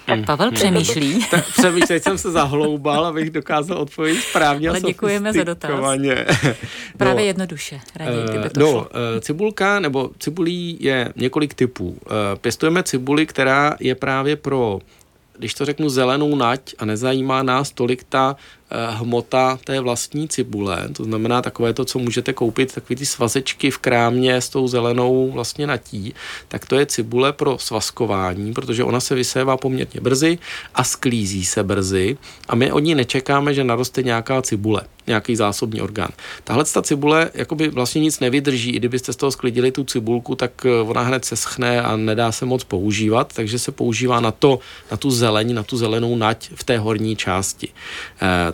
Tak 0.08 0.26
Pavel 0.26 0.52
přemýšlí. 0.52 1.26
Tak 1.32 1.46
přemýšlej, 1.58 2.00
jsem 2.00 2.18
se 2.18 2.32
zahloubal, 2.32 3.06
abych 3.06 3.30
dokázal 3.30 3.78
odpovědět 3.78 4.22
správně. 4.22 4.70
Ale 4.70 4.82
děkujeme 4.82 5.34
za 5.34 5.44
dotaz. 5.44 5.72
Právě 6.98 7.16
no, 7.16 7.28
jednoduše, 7.28 7.80
raději, 7.96 8.24
kdyby 8.24 8.50
to 8.50 8.60
no, 8.60 8.68
šlo. 8.68 8.90
cibulka 9.20 9.80
nebo 9.80 10.10
cibulí 10.20 10.78
je 10.80 11.14
několik 11.16 11.54
typů. 11.54 11.98
Pěstujeme 12.42 12.84
cibuli, 12.84 13.26
která 13.26 13.76
je 13.80 13.96
právě 13.96 14.36
pro 14.36 14.80
když 15.40 15.54
to 15.54 15.66
řeknu 15.66 15.90
zelenou 15.90 16.36
nať 16.36 16.62
a 16.80 16.86
nezajímá 16.86 17.44
nás 17.44 17.72
tolik 17.72 18.04
ta 18.04 18.36
Eh, 18.36 18.57
hmota 18.90 19.60
té 19.64 19.80
vlastní 19.80 20.28
cibule, 20.28 20.90
to 20.94 21.04
znamená 21.04 21.42
takové 21.42 21.74
to, 21.74 21.86
co 21.86 22.00
můžete 22.00 22.34
koupit, 22.34 22.74
takové 22.74 22.96
ty 22.96 23.06
svazečky 23.06 23.72
v 23.72 23.78
krámě 23.78 24.36
s 24.36 24.50
tou 24.50 24.68
zelenou 24.68 25.32
vlastně 25.32 25.68
natí, 25.68 26.14
tak 26.48 26.66
to 26.66 26.80
je 26.80 26.86
cibule 26.86 27.34
pro 27.34 27.58
svazkování, 27.58 28.54
protože 28.54 28.84
ona 28.84 29.00
se 29.00 29.16
vysévá 29.16 29.58
poměrně 29.58 30.02
brzy 30.02 30.40
a 30.76 30.84
sklízí 30.84 31.46
se 31.46 31.64
brzy 31.64 32.18
a 32.48 32.56
my 32.56 32.72
od 32.72 32.80
ní 32.80 32.96
nečekáme, 32.96 33.54
že 33.54 33.64
naroste 33.64 34.04
nějaká 34.04 34.42
cibule, 34.42 34.82
nějaký 35.08 35.36
zásobní 35.36 35.82
orgán. 35.82 36.10
Tahle 36.44 36.66
ta 36.66 36.82
cibule 36.82 37.30
jakoby 37.34 37.70
vlastně 37.70 38.02
nic 38.02 38.20
nevydrží, 38.20 38.72
i 38.72 38.80
kdybyste 38.80 39.14
z 39.14 39.16
toho 39.16 39.32
sklidili 39.32 39.72
tu 39.72 39.84
cibulku, 39.84 40.36
tak 40.36 40.52
eh, 40.66 40.82
ona 40.82 41.02
hned 41.02 41.26
se 41.26 41.36
schne 41.36 41.82
a 41.82 41.96
nedá 41.96 42.32
se 42.32 42.46
moc 42.46 42.64
používat, 42.64 43.34
takže 43.34 43.60
se 43.60 43.72
používá 43.72 44.20
na 44.20 44.32
to, 44.32 44.60
na 44.92 44.98
tu 44.98 45.12
zeleň, 45.12 45.54
na 45.54 45.64
tu 45.64 45.78
zelenou 45.78 46.16
nať 46.16 46.50
v 46.56 46.64
té 46.64 46.78
horní 46.78 47.16
části. 47.16 47.70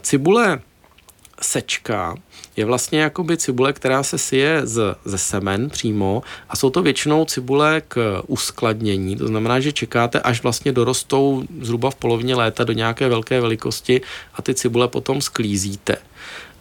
Cibule 0.04 0.60
sečka 1.42 2.16
je 2.56 2.66
vlastně 2.66 3.00
jakoby 3.00 3.38
cibule, 3.38 3.74
která 3.74 4.04
se 4.04 4.18
sije 4.18 4.62
z, 4.68 4.96
ze 5.06 5.18
semen 5.18 5.70
přímo 5.70 6.24
a 6.50 6.56
jsou 6.56 6.70
to 6.70 6.82
většinou 6.82 7.26
cibule 7.26 7.82
k 7.88 8.22
uskladnění, 8.28 9.16
to 9.16 9.28
znamená, 9.28 9.60
že 9.60 9.72
čekáte, 9.72 10.20
až 10.20 10.44
vlastně 10.44 10.72
dorostou 10.72 11.44
zhruba 11.62 11.92
v 11.92 11.96
polovině 11.96 12.36
léta 12.36 12.64
do 12.64 12.74
nějaké 12.74 13.10
velké 13.10 13.42
velikosti 13.42 14.02
a 14.36 14.42
ty 14.42 14.54
cibule 14.54 14.88
potom 14.88 15.22
sklízíte. 15.22 15.98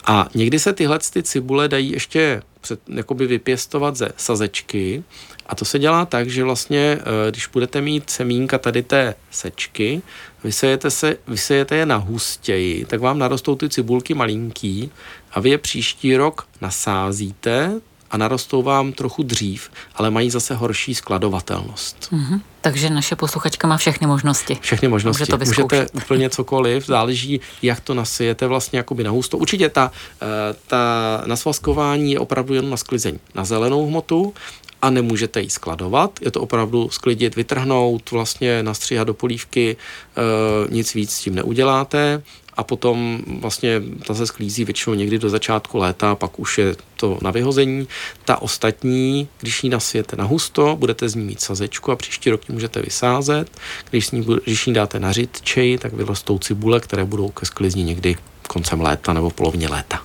A 0.04 0.28
někdy 0.34 0.58
se 0.58 0.72
tyhle 0.72 0.98
ty 1.12 1.22
cibule 1.22 1.68
dají 1.68 1.92
ještě 1.92 2.42
před, 2.60 2.80
jakoby 2.88 3.26
vypěstovat 3.26 3.96
ze 3.96 4.08
sazečky. 4.16 5.04
A 5.46 5.54
to 5.54 5.64
se 5.64 5.78
dělá 5.78 6.06
tak, 6.06 6.28
že 6.28 6.44
vlastně, 6.44 6.98
eh, 7.00 7.30
když 7.30 7.46
budete 7.46 7.80
mít 7.80 8.10
semínka 8.10 8.58
tady 8.58 8.82
té 8.82 9.14
sečky, 9.30 10.02
vysejete, 10.44 10.90
se, 10.90 11.16
vysejete 11.26 11.76
je 11.76 11.86
na 11.86 11.96
hustěji, 11.96 12.84
tak 12.84 13.00
vám 13.00 13.18
narostou 13.18 13.54
ty 13.54 13.68
cibulky 13.68 14.14
malinký 14.14 14.90
a 15.32 15.40
vy 15.40 15.50
je 15.50 15.58
příští 15.58 16.16
rok 16.16 16.48
nasázíte 16.60 17.80
a 18.12 18.16
narostou 18.16 18.62
vám 18.62 18.92
trochu 18.92 19.22
dřív, 19.22 19.70
ale 19.94 20.10
mají 20.10 20.30
zase 20.30 20.54
horší 20.54 20.94
skladovatelnost. 20.94 22.08
Mm-hmm. 22.12 22.40
Takže 22.60 22.90
naše 22.90 23.16
posluchačka 23.16 23.68
má 23.68 23.76
všechny 23.76 24.06
možnosti. 24.06 24.58
Všechny 24.60 24.88
možnosti. 24.88 25.22
Může 25.22 25.32
to 25.32 25.38
Můžete 25.38 25.86
úplně 25.92 26.30
cokoliv, 26.30 26.86
záleží, 26.86 27.40
jak 27.62 27.80
to 27.80 27.94
nasijete 27.94 28.46
vlastně 28.46 28.76
jakoby 28.76 29.04
na 29.04 29.10
husto. 29.10 29.38
Určitě 29.38 29.68
ta, 29.68 29.90
eh, 30.22 30.26
ta 30.66 31.22
nasvaskování 31.26 32.12
je 32.12 32.18
opravdu 32.18 32.54
jen 32.54 32.70
na 32.70 32.76
sklizeň 32.76 33.18
na 33.34 33.44
zelenou 33.44 33.86
hmotu 33.86 34.34
a 34.82 34.90
nemůžete 34.90 35.40
ji 35.40 35.50
skladovat. 35.50 36.18
Je 36.20 36.30
to 36.30 36.40
opravdu 36.40 36.88
sklidit, 36.90 37.36
vytrhnout, 37.36 38.10
vlastně 38.10 38.62
nastříhat 38.62 39.06
do 39.06 39.14
polívky, 39.14 39.76
e, 39.76 40.74
nic 40.74 40.94
víc 40.94 41.10
s 41.10 41.20
tím 41.20 41.34
neuděláte 41.34 42.22
a 42.54 42.64
potom 42.64 43.22
vlastně 43.40 43.82
ta 44.06 44.14
se 44.14 44.26
sklízí 44.26 44.64
většinou 44.64 44.94
někdy 44.94 45.18
do 45.18 45.30
začátku 45.30 45.78
léta, 45.78 46.14
pak 46.14 46.38
už 46.38 46.58
je 46.58 46.76
to 46.96 47.18
na 47.22 47.30
vyhození. 47.30 47.88
Ta 48.24 48.42
ostatní, 48.42 49.28
když 49.40 49.64
ji 49.64 49.70
nasijete 49.70 50.16
na 50.16 50.24
husto, 50.24 50.76
budete 50.76 51.08
z 51.08 51.14
ní 51.14 51.24
mít 51.24 51.40
sazečku 51.40 51.92
a 51.92 51.96
příští 51.96 52.30
rok 52.30 52.48
ji 52.48 52.52
můžete 52.52 52.82
vysázet. 52.82 53.58
Když, 53.90 54.06
s 54.06 54.12
ní, 54.12 54.26
když 54.44 54.66
ní 54.66 54.72
dáte 54.72 55.00
na 55.00 55.12
čej, 55.42 55.78
tak 55.78 55.92
vyrostou 55.92 56.38
cibule, 56.38 56.80
které 56.80 57.04
budou 57.04 57.28
ke 57.28 57.46
sklizni 57.46 57.82
někdy 57.82 58.16
koncem 58.48 58.80
léta 58.80 59.12
nebo 59.12 59.30
polovině 59.30 59.68
léta. 59.68 60.02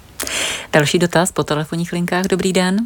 Další 0.73 0.99
dotaz 0.99 1.31
po 1.31 1.43
telefonních 1.43 1.93
linkách. 1.93 2.25
Dobrý 2.25 2.53
den. 2.53 2.77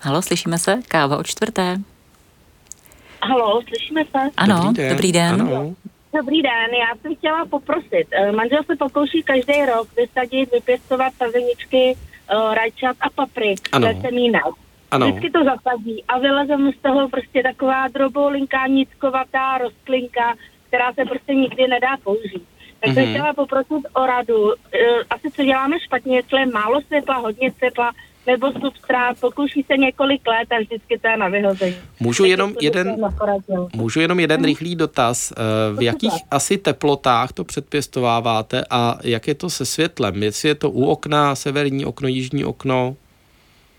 Halo, 0.00 0.22
slyšíme 0.22 0.58
se? 0.58 0.80
Káva 0.88 1.16
o 1.16 1.22
čtvrté. 1.22 1.80
Halo, 3.22 3.62
slyšíme 3.68 4.04
se? 4.04 4.18
Ano, 4.36 4.56
dobrý 4.56 4.72
den. 4.82 4.90
Dobrý 4.90 5.12
den. 5.12 5.42
Ano. 5.42 5.74
Dobrý 6.14 6.42
den, 6.42 6.70
já 6.78 6.96
jsem 7.02 7.16
chtěla 7.16 7.46
poprosit. 7.46 8.06
Eh, 8.10 8.32
manžel 8.32 8.62
se 8.62 8.76
pokouší 8.76 9.22
každý 9.22 9.64
rok 9.74 9.88
vysadit, 9.96 10.52
vypěstovat 10.52 11.12
sazeničky 11.14 11.96
uh, 11.96 12.54
rajčat 12.54 12.96
a 13.00 13.10
paprik 13.10 13.68
ano. 13.72 13.88
ze 13.88 14.00
semínek. 14.00 14.42
Ano. 14.90 15.06
Vždycky 15.06 15.30
to 15.30 15.44
zasadí 15.44 16.04
a 16.08 16.18
vyleze 16.18 16.56
mu 16.56 16.72
z 16.72 16.78
toho 16.78 17.08
prostě 17.08 17.42
taková 17.42 17.88
droboulinká, 17.88 18.66
nickovatá 18.66 19.58
rostlinka, 19.58 20.34
která 20.68 20.92
se 20.92 21.04
prostě 21.04 21.34
nikdy 21.34 21.68
nedá 21.68 21.96
použít. 22.04 22.48
Tak 22.80 22.90
mm-hmm. 22.90 22.94
jsem 22.94 23.10
chtěla 23.10 23.32
poprosit 23.32 23.86
o 23.94 24.06
radu. 24.06 24.42
Uh, 24.42 24.52
asi 25.10 25.30
co 25.30 25.44
děláme 25.44 25.80
špatně, 25.80 26.16
jestli 26.16 26.40
je 26.40 26.46
málo 26.46 26.80
světla, 26.80 27.16
hodně 27.16 27.52
světla, 27.52 27.92
nebo 28.26 28.52
substrát, 28.52 29.20
pokouší 29.20 29.62
se 29.62 29.76
několik 29.76 30.28
let 30.28 30.52
a 30.52 30.60
vždycky 30.60 30.98
to 30.98 31.08
je 31.08 31.16
na 31.16 31.28
vyhození. 31.28 31.76
Můžu 32.00 32.24
jenom 32.24 32.52
jeden, 32.60 32.96
můžu 33.74 34.00
jenom 34.00 34.20
jeden 34.20 34.36
hmm. 34.36 34.44
rychlý 34.44 34.76
dotaz. 34.76 35.32
Eh, 35.32 35.76
v 35.76 35.82
jakých 35.82 36.12
asi 36.30 36.58
teplotách 36.58 37.32
to 37.32 37.44
předpěstováváte 37.44 38.64
a 38.70 38.98
jak 39.04 39.28
je 39.28 39.34
to 39.34 39.50
se 39.50 39.66
světlem? 39.66 40.22
Jestli 40.22 40.48
je 40.48 40.54
to 40.54 40.70
u 40.70 40.84
okna, 40.84 41.34
severní 41.34 41.84
okno, 41.84 42.08
jižní 42.08 42.44
okno? 42.44 42.96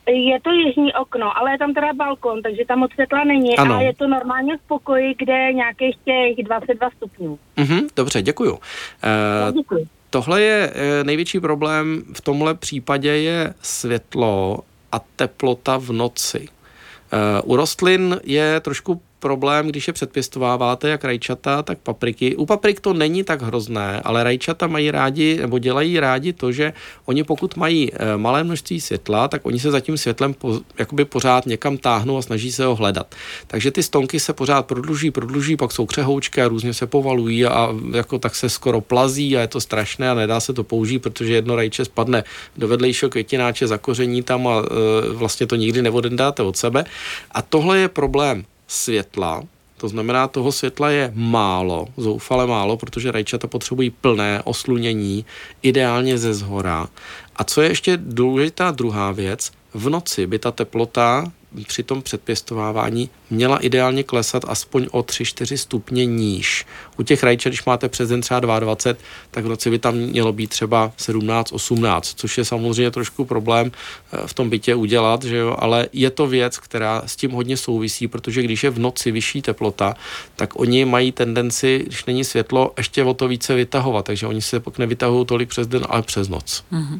Je 0.07 0.41
to 0.41 0.51
jižní 0.51 0.93
okno, 0.93 1.37
ale 1.37 1.51
je 1.51 1.57
tam 1.57 1.73
teda 1.73 1.93
balkon, 1.93 2.41
takže 2.41 2.65
tam 2.67 2.79
moc 2.79 2.91
světla 2.93 3.23
není 3.23 3.57
ano. 3.57 3.75
a 3.75 3.81
je 3.81 3.93
to 3.93 4.07
normálně 4.07 4.57
v 4.57 4.67
pokoji, 4.67 5.15
kde 5.17 5.33
je 5.33 5.53
nějakých 5.53 5.97
těch 6.05 6.45
22 6.45 6.89
stupňů. 6.97 7.39
Mhm, 7.57 7.87
dobře, 7.95 8.21
děkuju. 8.21 8.51
Uh, 8.51 9.53
děkuji. 9.53 9.87
Tohle 10.13 10.41
je 10.41 10.71
eh, 10.73 11.03
největší 11.03 11.39
problém 11.39 12.03
v 12.13 12.21
tomhle 12.21 12.55
případě 12.55 13.09
je 13.09 13.53
světlo 13.61 14.59
a 14.91 14.99
teplota 15.15 15.77
v 15.77 15.91
noci. 15.91 16.47
Eh, 16.47 17.41
u 17.43 17.55
rostlin 17.55 18.19
je 18.23 18.59
trošku 18.59 19.01
problém, 19.23 19.67
když 19.67 19.87
je 19.87 19.93
předpěstováváte 19.93 20.89
jak 20.89 21.03
rajčata, 21.03 21.63
tak 21.63 21.77
papriky. 21.77 22.35
U 22.35 22.45
paprik 22.45 22.79
to 22.79 22.93
není 22.93 23.23
tak 23.23 23.41
hrozné, 23.41 24.01
ale 24.03 24.23
rajčata 24.23 24.67
mají 24.67 24.91
rádi, 24.91 25.37
nebo 25.41 25.59
dělají 25.59 25.99
rádi 25.99 26.33
to, 26.33 26.51
že 26.51 26.73
oni 27.05 27.23
pokud 27.23 27.55
mají 27.55 27.87
eh, 27.93 28.17
malé 28.17 28.43
množství 28.43 28.81
světla, 28.81 29.27
tak 29.27 29.45
oni 29.45 29.59
se 29.59 29.71
za 29.71 29.79
tím 29.79 29.97
světlem 29.97 30.33
po, 30.33 30.59
jakoby 30.79 31.05
pořád 31.05 31.45
někam 31.45 31.77
táhnou 31.77 32.17
a 32.17 32.21
snaží 32.21 32.51
se 32.51 32.65
ho 32.65 32.75
hledat. 32.75 33.15
Takže 33.47 33.71
ty 33.71 33.83
stonky 33.83 34.19
se 34.19 34.33
pořád 34.33 34.65
prodluží, 34.65 35.11
prodluží, 35.11 35.55
pak 35.55 35.71
jsou 35.71 35.85
křehoučky 35.85 36.41
a 36.41 36.47
různě 36.47 36.73
se 36.73 36.87
povalují 36.87 37.45
a 37.45 37.69
jako 37.95 38.19
tak 38.19 38.35
se 38.35 38.49
skoro 38.49 38.81
plazí 38.81 39.37
a 39.37 39.41
je 39.41 39.47
to 39.47 39.61
strašné 39.61 40.11
a 40.11 40.13
nedá 40.13 40.39
se 40.39 40.53
to 40.53 40.63
použít, 40.63 40.99
protože 40.99 41.33
jedno 41.33 41.55
rajče 41.55 41.85
spadne 41.85 42.23
do 42.57 42.67
vedlejšího 42.67 43.09
květináče, 43.09 43.67
zakoření 43.67 44.23
tam 44.23 44.47
a 44.47 44.59
e, 44.59 45.13
vlastně 45.13 45.47
to 45.47 45.55
nikdy 45.55 45.81
neodendáte 45.81 46.43
od 46.43 46.57
sebe. 46.57 46.85
A 47.31 47.41
tohle 47.41 47.79
je 47.79 47.87
problém 47.87 48.43
světla, 48.67 49.43
to 49.77 49.87
znamená, 49.87 50.27
toho 50.27 50.51
světla 50.51 50.89
je 50.89 51.11
málo, 51.15 51.87
zoufale 51.97 52.47
málo, 52.47 52.77
protože 52.77 53.11
rajčata 53.11 53.47
potřebují 53.47 53.89
plné 53.89 54.41
oslunění, 54.43 55.25
ideálně 55.61 56.17
ze 56.17 56.33
zhora. 56.33 56.87
A 57.35 57.43
co 57.43 57.61
je 57.61 57.69
ještě 57.69 57.97
důležitá 57.97 58.71
druhá 58.71 59.11
věc, 59.11 59.51
v 59.73 59.89
noci 59.89 60.27
by 60.27 60.39
ta 60.39 60.51
teplota 60.51 61.31
při 61.67 61.83
tom 61.83 62.01
předpěstovávání 62.01 63.09
měla 63.29 63.57
ideálně 63.57 64.03
klesat 64.03 64.45
aspoň 64.47 64.87
o 64.91 65.01
3-4 65.01 65.55
stupně 65.55 66.05
níž. 66.05 66.65
U 66.97 67.03
těch 67.03 67.23
rajčat, 67.23 67.49
když 67.49 67.65
máte 67.65 67.89
přes 67.89 68.09
den 68.09 68.21
třeba 68.21 68.39
22, 68.39 69.05
tak 69.31 69.45
v 69.45 69.47
noci 69.47 69.69
by 69.69 69.79
tam 69.79 69.95
mělo 69.95 70.33
být 70.33 70.49
třeba 70.49 70.91
17-18, 70.97 72.01
což 72.15 72.37
je 72.37 72.45
samozřejmě 72.45 72.91
trošku 72.91 73.25
problém 73.25 73.71
eh, 73.71 74.27
v 74.27 74.33
tom 74.33 74.49
bytě 74.49 74.75
udělat, 74.75 75.23
že 75.23 75.37
jo? 75.37 75.55
ale 75.59 75.87
je 75.93 76.09
to 76.09 76.27
věc, 76.27 76.57
která 76.57 77.01
s 77.05 77.15
tím 77.15 77.31
hodně 77.31 77.57
souvisí, 77.57 78.07
protože 78.07 78.41
když 78.41 78.63
je 78.63 78.69
v 78.69 78.79
noci 78.79 79.11
vyšší 79.11 79.41
teplota, 79.41 79.95
tak 80.35 80.59
oni 80.59 80.85
mají 80.85 81.11
tendenci, 81.11 81.83
když 81.87 82.05
není 82.05 82.23
světlo, 82.23 82.73
ještě 82.77 83.03
o 83.03 83.13
to 83.13 83.27
více 83.27 83.55
vytahovat, 83.55 84.05
takže 84.05 84.27
oni 84.27 84.41
se 84.41 84.59
pak 84.59 84.77
nevytahují 84.77 85.25
tolik 85.25 85.49
přes 85.49 85.67
den, 85.67 85.85
ale 85.89 86.01
přes 86.01 86.27
noc. 86.29 86.63
Mm-hmm. 86.71 86.99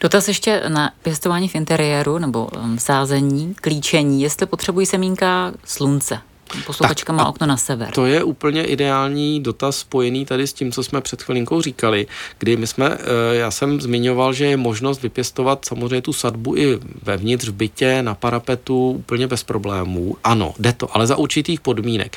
Dotaz 0.00 0.28
ještě 0.28 0.62
na 0.68 0.92
pěstování 1.02 1.48
v 1.48 1.54
interiéru 1.54 2.18
nebo 2.18 2.46
um, 2.46 2.78
sázení, 2.78 3.54
klíčení, 3.94 4.22
jestli 4.22 4.46
potřebují 4.46 4.86
semínka 4.86 5.52
slunce. 5.64 6.18
Posluchačka 6.66 7.12
má 7.12 7.28
okno 7.28 7.46
na 7.46 7.56
sever. 7.56 7.90
To 7.90 8.06
je 8.06 8.24
úplně 8.24 8.64
ideální 8.64 9.42
dotaz 9.42 9.76
spojený 9.76 10.26
tady 10.26 10.46
s 10.46 10.52
tím, 10.52 10.72
co 10.72 10.82
jsme 10.82 11.00
před 11.00 11.22
chvilinkou 11.22 11.60
říkali, 11.60 12.06
kdy 12.38 12.56
my 12.56 12.66
jsme, 12.66 12.98
eh, 13.00 13.34
já 13.34 13.50
jsem 13.50 13.80
zmiňoval, 13.80 14.32
že 14.32 14.46
je 14.46 14.56
možnost 14.56 15.02
vypěstovat 15.02 15.64
samozřejmě 15.64 16.02
tu 16.02 16.12
sadbu 16.12 16.56
i 16.56 16.78
vevnitř 17.02 17.48
v 17.48 17.52
bytě, 17.52 18.02
na 18.02 18.14
parapetu, 18.14 18.90
úplně 18.90 19.26
bez 19.26 19.42
problémů. 19.42 20.16
Ano, 20.24 20.54
jde 20.58 20.72
to, 20.72 20.96
ale 20.96 21.06
za 21.06 21.16
určitých 21.16 21.60
podmínek. 21.60 22.16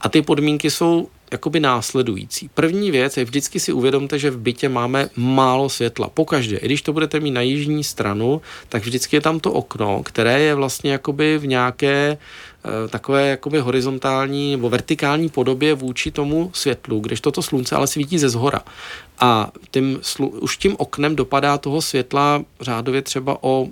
A 0.00 0.08
ty 0.08 0.22
podmínky 0.22 0.70
jsou 0.70 1.08
jakoby 1.32 1.60
následující. 1.60 2.50
První 2.54 2.90
věc 2.90 3.16
je 3.16 3.24
vždycky 3.24 3.60
si 3.60 3.72
uvědomte, 3.72 4.18
že 4.18 4.30
v 4.30 4.38
bytě 4.38 4.68
máme 4.68 5.08
málo 5.16 5.68
světla. 5.68 6.08
Pokaždé, 6.08 6.56
i 6.56 6.66
když 6.66 6.82
to 6.82 6.92
budete 6.92 7.20
mít 7.20 7.30
na 7.30 7.40
jižní 7.40 7.84
stranu, 7.84 8.40
tak 8.68 8.82
vždycky 8.82 9.16
je 9.16 9.20
tam 9.20 9.40
to 9.40 9.52
okno, 9.52 10.02
které 10.02 10.40
je 10.40 10.54
vlastně 10.54 10.92
jakoby 10.92 11.38
v 11.38 11.46
nějaké 11.46 12.18
Eh, 12.64 12.88
takové 12.88 13.28
jakoby 13.28 13.58
horizontální 13.58 14.50
nebo 14.50 14.70
vertikální 14.70 15.28
podobě 15.28 15.74
vůči 15.74 16.10
tomu 16.10 16.50
světlu, 16.54 17.00
když 17.00 17.20
toto 17.20 17.42
slunce 17.42 17.76
ale 17.76 17.86
svítí 17.86 18.18
ze 18.18 18.28
zhora. 18.28 18.60
A 19.18 19.50
tím, 19.70 20.00
už 20.18 20.56
tím 20.56 20.74
oknem 20.78 21.16
dopadá 21.16 21.58
toho 21.58 21.82
světla 21.82 22.42
řádově 22.60 23.02
třeba 23.02 23.38
o 23.40 23.68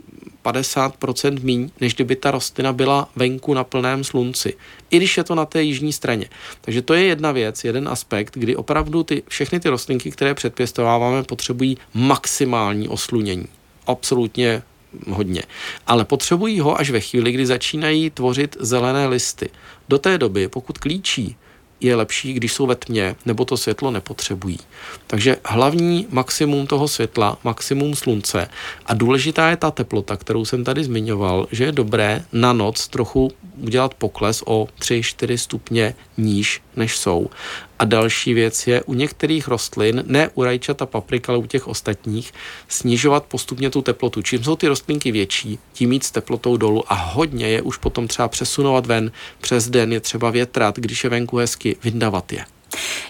50% 0.47 1.43
míň, 1.43 1.71
než 1.81 1.95
kdyby 1.95 2.17
ta 2.17 2.31
rostlina 2.31 2.73
byla 2.73 3.09
venku 3.17 3.55
na 3.55 3.65
plném 3.65 4.05
slunci. 4.05 4.55
I 4.91 4.97
když 4.97 5.17
je 5.17 5.25
to 5.25 5.35
na 5.35 5.45
té 5.45 5.63
jižní 5.63 5.93
straně. 5.93 6.29
Takže 6.61 6.83
to 6.83 6.95
je 6.95 7.05
jedna 7.05 7.33
věc, 7.33 7.65
jeden 7.65 7.89
aspekt, 7.89 8.35
kdy 8.39 8.57
opravdu 8.57 9.03
ty, 9.03 9.23
všechny 9.29 9.61
ty 9.61 9.69
rostlinky, 9.69 10.11
které 10.11 10.35
předpěstováváme, 10.35 11.23
potřebují 11.23 11.79
maximální 11.95 12.89
oslunění. 12.89 13.47
Absolutně 13.87 14.63
hodně. 15.09 15.43
Ale 15.87 16.05
potřebují 16.05 16.61
ho 16.61 16.81
až 16.81 16.91
ve 16.91 17.01
chvíli, 17.01 17.33
kdy 17.33 17.47
začínají 17.47 18.11
tvořit 18.11 18.57
zelené 18.61 19.07
listy. 19.07 19.51
Do 19.89 19.99
té 19.99 20.19
doby, 20.19 20.49
pokud 20.49 20.79
klíčí, 20.79 21.37
je 21.81 21.97
lepší, 21.97 22.33
když 22.33 22.53
jsou 22.53 22.67
ve 22.67 22.75
tmě, 22.75 23.17
nebo 23.27 23.45
to 23.45 23.57
světlo 23.57 23.91
nepotřebují. 23.91 24.59
Takže 25.07 25.37
hlavní 25.45 26.07
maximum 26.11 26.67
toho 26.67 26.89
světla, 26.89 27.39
maximum 27.45 27.95
slunce 27.95 28.49
a 28.87 28.95
důležitá 28.95 29.51
je 29.51 29.57
ta 29.57 29.71
teplota, 29.71 30.17
kterou 30.17 30.45
jsem 30.45 30.65
tady 30.65 30.85
zmiňoval, 30.85 31.49
že 31.53 31.65
je 31.65 31.73
dobré 31.73 32.25
na 32.33 32.53
noc 32.53 32.89
trochu 32.89 33.31
udělat 33.57 33.95
pokles 33.95 34.43
o 34.47 34.69
3-4 34.81 35.37
stupně 35.37 35.95
níž, 36.19 36.63
než 36.77 36.97
jsou. 36.97 37.31
A 37.79 37.85
další 37.85 38.35
věc 38.35 38.67
je 38.67 38.83
u 38.83 38.95
některých 38.95 39.49
rostlin, 39.49 40.05
ne 40.07 40.31
u 40.35 40.45
rajčat 40.45 40.83
a 40.83 40.87
paprika, 40.87 41.33
ale 41.33 41.39
u 41.39 41.47
těch 41.47 41.69
ostatních, 41.69 42.33
snižovat 42.69 43.25
postupně 43.25 43.71
tu 43.71 43.83
teplotu. 43.83 44.23
Čím 44.23 44.45
jsou 44.45 44.57
ty 44.57 44.69
rostlinky 44.69 45.13
větší, 45.13 45.59
tím 45.73 45.91
víc 45.91 46.11
teplotou 46.11 46.57
dolů 46.57 46.93
a 46.93 46.95
hodně 46.95 47.49
je 47.49 47.63
už 47.63 47.77
potom 47.77 48.09
třeba 48.09 48.29
přesunovat 48.29 48.87
ven. 48.87 49.13
Přes 49.41 49.69
den 49.69 49.93
je 49.93 50.01
třeba 50.01 50.31
větrat, 50.31 50.77
když 50.77 51.05
je 51.05 51.11
venku 51.11 51.37
hezky, 51.37 51.77
vyndavat 51.85 52.33
je. 52.33 52.45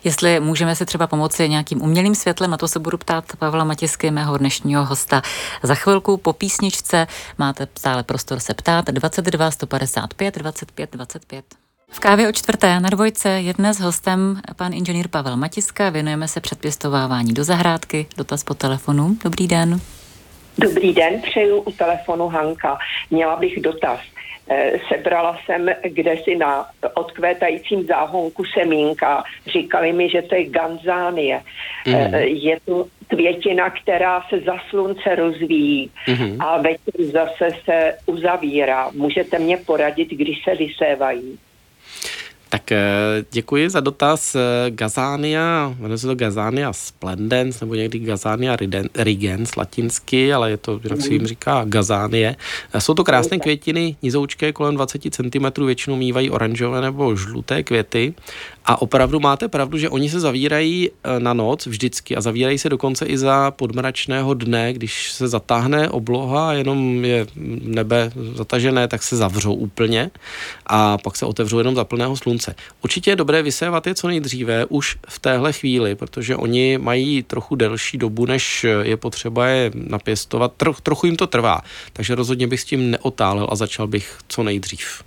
Jestli 0.04 0.40
můžeme 0.40 0.76
si 0.76 0.86
třeba 0.86 1.06
pomoci 1.06 1.48
nějakým 1.48 1.82
umělým 1.82 2.14
světlem, 2.14 2.50
na 2.50 2.56
to 2.56 2.68
se 2.68 2.78
budu 2.78 2.98
ptát 2.98 3.24
Pavla 3.38 3.64
Matisky, 3.64 4.10
mého 4.10 4.38
dnešního 4.38 4.84
hosta. 4.84 5.22
Za 5.62 5.74
chvilku 5.74 6.16
po 6.16 6.32
písničce 6.32 7.06
máte 7.38 7.68
stále 7.78 8.02
prostor 8.02 8.40
se 8.40 8.54
ptát 8.54 8.84
22 8.84 9.50
155 9.50 10.38
25 10.38 10.90
25. 10.92 11.65
V 11.90 12.00
kávě 12.00 12.28
o 12.28 12.32
čtvrté 12.32 12.80
na 12.80 12.90
dvojce 12.90 13.28
je 13.28 13.52
dnes 13.54 13.80
hostem 13.80 14.40
pan 14.56 14.72
inženýr 14.72 15.08
Pavel 15.08 15.36
Matiska. 15.36 15.90
Věnujeme 15.90 16.28
se 16.28 16.40
předpěstovávání 16.40 17.34
do 17.34 17.44
zahrádky. 17.44 18.06
Dotaz 18.16 18.44
po 18.44 18.54
telefonu. 18.54 19.16
Dobrý 19.24 19.46
den. 19.48 19.80
Dobrý 20.58 20.92
den, 20.92 21.22
přeju 21.22 21.60
u 21.60 21.72
telefonu 21.72 22.28
Hanka. 22.28 22.78
Měla 23.10 23.36
bych 23.36 23.62
dotaz. 23.62 24.00
Eh, 24.50 24.72
sebrala 24.88 25.38
jsem 25.44 25.66
kdesi 25.82 26.36
na 26.36 26.66
odkvétajícím 26.94 27.86
záhonku 27.86 28.44
semínka. 28.44 29.24
Říkali 29.46 29.92
mi, 29.92 30.08
že 30.08 30.22
to 30.22 30.34
je 30.34 30.44
ganzánie. 30.44 31.42
Mm. 31.86 32.14
Je 32.14 32.58
to 32.64 32.86
květina, 33.08 33.70
která 33.70 34.22
se 34.28 34.40
za 34.40 34.56
slunce 34.70 35.14
rozvíjí 35.14 35.90
mm. 36.08 36.36
a 36.40 36.56
večer 36.56 37.04
zase 37.12 37.56
se 37.64 37.98
uzavírá. 38.06 38.90
Můžete 38.94 39.38
mě 39.38 39.56
poradit, 39.56 40.08
když 40.08 40.44
se 40.44 40.54
vysévají? 40.54 41.38
Tak 42.48 42.72
eh, 42.72 42.78
děkuji 43.32 43.70
za 43.70 43.80
dotaz. 43.80 44.34
Eh, 44.34 44.70
Gazania, 44.70 45.74
jmenuje 45.78 45.98
se 45.98 46.06
to 46.06 46.14
Gazania 46.14 46.72
splendens, 46.72 47.60
nebo 47.60 47.74
někdy 47.74 47.98
Gazania 47.98 48.56
rigens 48.94 49.56
latinsky, 49.56 50.32
ale 50.32 50.50
je 50.50 50.56
to, 50.56 50.80
jak 50.90 51.00
se 51.00 51.12
jim 51.12 51.26
říká, 51.26 51.64
Gazanie. 51.64 52.36
Eh, 52.72 52.80
jsou 52.80 52.94
to 52.94 53.04
krásné 53.04 53.38
květiny, 53.38 53.96
nizoučké 54.02 54.52
kolem 54.52 54.74
20 54.74 55.02
cm, 55.10 55.64
většinou 55.66 55.96
mývají 55.96 56.30
oranžové 56.30 56.80
nebo 56.80 57.16
žluté 57.16 57.62
květy 57.62 58.14
a 58.64 58.82
opravdu 58.82 59.20
máte 59.20 59.48
pravdu, 59.48 59.78
že 59.78 59.90
oni 59.90 60.10
se 60.10 60.20
zavírají 60.20 60.90
na 61.18 61.32
noc 61.32 61.66
vždycky 61.66 62.16
a 62.16 62.20
zavírají 62.20 62.58
se 62.58 62.68
dokonce 62.68 63.06
i 63.06 63.18
za 63.18 63.50
podmračného 63.50 64.34
dne, 64.34 64.72
když 64.72 65.12
se 65.12 65.28
zatáhne 65.28 65.88
obloha 65.88 66.48
a 66.48 66.52
jenom 66.52 67.04
je 67.04 67.26
nebe 67.62 68.12
zatažené, 68.34 68.88
tak 68.88 69.02
se 69.02 69.16
zavřou 69.16 69.54
úplně 69.54 70.10
a 70.66 70.98
pak 70.98 71.16
se 71.16 71.26
otevřou 71.26 71.58
jenom 71.58 71.74
za 71.74 71.84
plného 71.84 72.16
slunce 72.16 72.45
slunce. 72.46 72.54
Určitě 72.84 73.10
je 73.10 73.16
dobré 73.16 73.42
vysévat 73.42 73.86
je 73.86 73.94
co 73.94 74.08
nejdříve 74.08 74.66
už 74.66 74.96
v 75.08 75.18
téhle 75.18 75.52
chvíli, 75.52 75.94
protože 75.94 76.36
oni 76.36 76.78
mají 76.78 77.22
trochu 77.22 77.56
delší 77.56 77.98
dobu, 77.98 78.26
než 78.26 78.66
je 78.82 78.96
potřeba 78.96 79.46
je 79.46 79.70
napěstovat. 79.74 80.52
Tro, 80.56 80.74
trochu 80.82 81.06
jim 81.06 81.16
to 81.16 81.26
trvá, 81.26 81.60
takže 81.92 82.14
rozhodně 82.14 82.46
bych 82.46 82.60
s 82.60 82.64
tím 82.64 82.90
neotálel 82.90 83.48
a 83.50 83.56
začal 83.56 83.86
bych 83.86 84.18
co 84.28 84.42
nejdřív. 84.42 85.02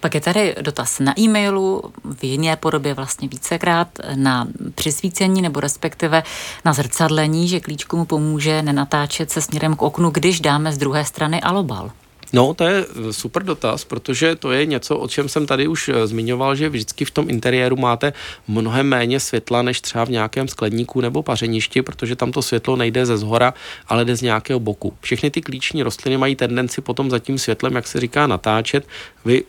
Pak 0.00 0.14
je 0.14 0.20
tady 0.20 0.54
dotaz 0.60 1.00
na 1.00 1.20
e-mailu, 1.20 1.82
v 2.04 2.24
jiné 2.24 2.56
podobě 2.56 2.94
vlastně 2.94 3.28
vícekrát, 3.28 3.88
na 4.14 4.46
přisvícení 4.74 5.42
nebo 5.42 5.60
respektive 5.60 6.22
na 6.64 6.72
zrcadlení, 6.72 7.48
že 7.48 7.60
klíčku 7.60 7.96
mu 7.96 8.04
pomůže 8.04 8.62
nenatáčet 8.62 9.30
se 9.30 9.42
směrem 9.42 9.76
k 9.76 9.82
oknu, 9.82 10.10
když 10.10 10.40
dáme 10.40 10.72
z 10.72 10.78
druhé 10.78 11.04
strany 11.04 11.40
alobal. 11.40 11.90
No, 12.32 12.54
to 12.54 12.64
je 12.64 12.86
eh, 13.08 13.12
super 13.12 13.42
dotaz, 13.42 13.84
protože 13.84 14.36
to 14.36 14.52
je 14.52 14.66
něco, 14.66 14.98
o 14.98 15.08
čem 15.08 15.28
jsem 15.28 15.46
tady 15.46 15.68
už 15.68 15.88
eh, 15.88 16.06
zmiňoval, 16.06 16.56
že 16.56 16.68
vždycky 16.68 17.04
v 17.04 17.10
tom 17.10 17.30
interiéru 17.30 17.76
máte 17.76 18.12
mnohem 18.48 18.86
méně 18.86 19.20
světla 19.20 19.62
než 19.62 19.80
třeba 19.80 20.04
v 20.04 20.10
nějakém 20.10 20.48
skleníku 20.48 21.00
nebo 21.00 21.22
pařeništi, 21.22 21.82
protože 21.82 22.16
tam 22.16 22.32
to 22.32 22.42
světlo 22.42 22.76
nejde 22.76 23.06
ze 23.06 23.16
zhora, 23.16 23.54
ale 23.88 24.04
jde 24.04 24.16
z 24.16 24.22
nějakého 24.22 24.60
boku. 24.60 24.94
Všechny 25.00 25.30
ty 25.30 25.40
klíční 25.40 25.82
rostliny 25.82 26.16
mají 26.16 26.36
tendenci 26.36 26.80
potom 26.80 27.10
za 27.10 27.18
tím 27.18 27.38
světlem, 27.38 27.74
jak 27.74 27.86
se 27.86 28.00
říká, 28.00 28.26
natáčet. 28.26 28.86
Vy 29.24 29.44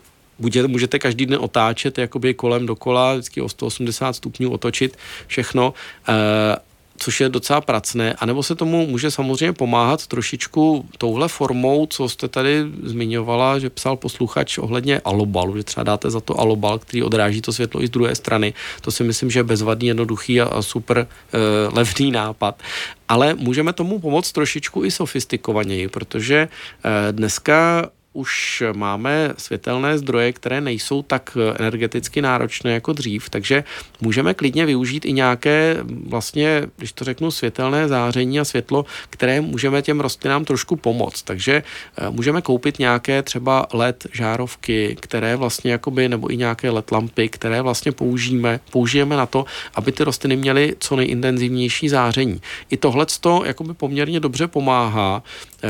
můžete 0.66 0.98
každý 0.98 1.26
den 1.26 1.38
otáčet 1.42 1.98
jakoby 1.98 2.34
kolem 2.34 2.66
dokola, 2.66 3.14
vždycky 3.14 3.40
o 3.40 3.48
180 3.48 4.12
stupňů 4.12 4.50
otočit 4.50 4.96
všechno. 5.26 5.74
E, 6.08 6.67
což 6.98 7.20
je 7.20 7.28
docela 7.28 7.60
pracné, 7.60 8.14
anebo 8.18 8.42
se 8.42 8.54
tomu 8.54 8.86
může 8.86 9.10
samozřejmě 9.10 9.52
pomáhat 9.52 10.06
trošičku 10.06 10.86
touhle 10.98 11.28
formou, 11.28 11.86
co 11.86 12.08
jste 12.08 12.28
tady 12.28 12.64
zmiňovala, 12.82 13.58
že 13.58 13.70
psal 13.70 13.96
posluchač 13.96 14.58
ohledně 14.58 15.00
alobalu, 15.00 15.56
že 15.56 15.64
třeba 15.64 15.84
dáte 15.84 16.10
za 16.10 16.20
to 16.20 16.40
alobal, 16.40 16.78
který 16.78 17.02
odráží 17.02 17.40
to 17.40 17.52
světlo 17.52 17.82
i 17.82 17.86
z 17.86 17.90
druhé 17.90 18.14
strany. 18.14 18.54
To 18.80 18.90
si 18.90 19.04
myslím, 19.04 19.30
že 19.30 19.38
je 19.38 19.44
bezvadný, 19.44 19.86
jednoduchý 19.86 20.40
a, 20.40 20.62
super 20.62 20.98
e, 20.98 21.06
levný 21.72 22.10
nápad. 22.10 22.62
Ale 23.08 23.34
můžeme 23.34 23.72
tomu 23.72 23.98
pomoct 23.98 24.32
trošičku 24.32 24.84
i 24.84 24.90
sofistikovaněji, 24.90 25.88
protože 25.88 26.36
e, 26.38 26.48
dneska 27.12 27.88
už 28.12 28.62
máme 28.72 29.32
světelné 29.38 29.98
zdroje, 29.98 30.32
které 30.32 30.60
nejsou 30.60 31.02
tak 31.02 31.36
energeticky 31.58 32.22
náročné 32.22 32.72
jako 32.72 32.92
dřív, 32.92 33.30
takže 33.30 33.64
můžeme 34.00 34.34
klidně 34.34 34.66
využít 34.66 35.04
i 35.04 35.12
nějaké 35.12 35.76
vlastně, 36.06 36.62
když 36.76 36.92
to 36.92 37.04
řeknu, 37.04 37.30
světelné 37.30 37.88
záření 37.88 38.40
a 38.40 38.44
světlo, 38.44 38.84
které 39.10 39.40
můžeme 39.40 39.82
těm 39.82 40.00
rostlinám 40.00 40.44
trošku 40.44 40.76
pomoct. 40.76 41.22
Takže 41.22 41.62
eh, 41.62 42.10
můžeme 42.10 42.42
koupit 42.42 42.78
nějaké 42.78 43.22
třeba 43.22 43.66
LED 43.72 44.06
žárovky, 44.12 44.96
které 45.00 45.36
vlastně 45.36 45.72
jakoby, 45.72 46.08
nebo 46.08 46.32
i 46.32 46.36
nějaké 46.36 46.70
LED 46.70 46.90
lampy, 46.90 47.28
které 47.28 47.62
vlastně 47.62 47.92
použijeme, 47.92 48.60
použijeme 48.70 49.16
na 49.16 49.26
to, 49.26 49.44
aby 49.74 49.92
ty 49.92 50.04
rostliny 50.04 50.36
měly 50.36 50.76
co 50.78 50.96
nejintenzivnější 50.96 51.88
záření. 51.88 52.40
I 52.70 52.76
tohle 52.76 53.06
to 53.20 53.44
poměrně 53.76 54.20
dobře 54.20 54.46
pomáhá. 54.46 55.22
Eh, 55.62 55.68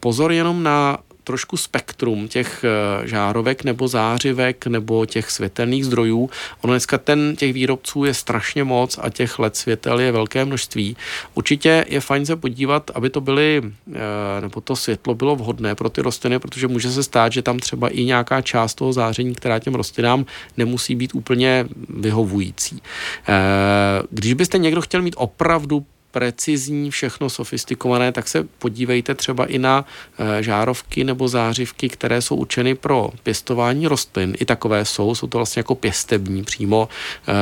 pozor 0.00 0.32
jenom 0.32 0.62
na 0.62 0.98
trošku 1.30 1.56
spektrum 1.56 2.28
těch 2.28 2.64
eh, 2.64 3.06
žárovek 3.06 3.64
nebo 3.64 3.88
zářivek 3.88 4.66
nebo 4.66 5.06
těch 5.06 5.30
světelných 5.30 5.86
zdrojů. 5.86 6.30
Ono 6.60 6.72
dneska 6.72 6.98
ten 6.98 7.36
těch 7.36 7.52
výrobců 7.52 8.04
je 8.04 8.14
strašně 8.14 8.64
moc 8.64 8.98
a 9.02 9.10
těch 9.10 9.38
LED 9.38 9.56
světel 9.56 10.00
je 10.00 10.12
velké 10.12 10.44
množství. 10.44 10.96
Určitě 11.34 11.84
je 11.88 12.00
fajn 12.00 12.26
se 12.26 12.36
podívat, 12.36 12.90
aby 12.94 13.10
to 13.10 13.20
byly, 13.20 13.62
eh, 13.62 14.40
nebo 14.40 14.60
to 14.60 14.76
světlo 14.76 15.14
bylo 15.14 15.36
vhodné 15.36 15.74
pro 15.74 15.90
ty 15.90 16.02
rostliny, 16.02 16.38
protože 16.38 16.68
může 16.68 16.90
se 16.90 17.02
stát, 17.02 17.32
že 17.32 17.42
tam 17.42 17.58
třeba 17.58 17.88
i 17.88 18.04
nějaká 18.04 18.42
část 18.42 18.74
toho 18.74 18.92
záření, 18.92 19.34
která 19.34 19.58
těm 19.58 19.74
rostlinám 19.74 20.26
nemusí 20.56 20.94
být 20.94 21.14
úplně 21.14 21.66
vyhovující. 21.88 22.82
Eh, 23.28 24.02
když 24.10 24.34
byste 24.34 24.58
někdo 24.58 24.80
chtěl 24.80 25.02
mít 25.02 25.14
opravdu 25.18 25.86
precizní, 26.10 26.90
všechno 26.90 27.30
sofistikované, 27.30 28.12
tak 28.12 28.28
se 28.28 28.46
podívejte 28.58 29.14
třeba 29.14 29.46
i 29.46 29.58
na 29.58 29.84
eh, 30.18 30.42
žárovky 30.42 31.04
nebo 31.04 31.28
zářivky, 31.28 31.88
které 31.88 32.22
jsou 32.22 32.36
určeny 32.36 32.74
pro 32.74 33.10
pěstování 33.22 33.86
rostlin. 33.86 34.34
I 34.40 34.44
takové 34.44 34.84
jsou, 34.84 35.14
jsou 35.14 35.26
to 35.26 35.38
vlastně 35.38 35.60
jako 35.60 35.74
pěstební 35.74 36.42
přímo 36.42 36.88
eh, 36.88 37.32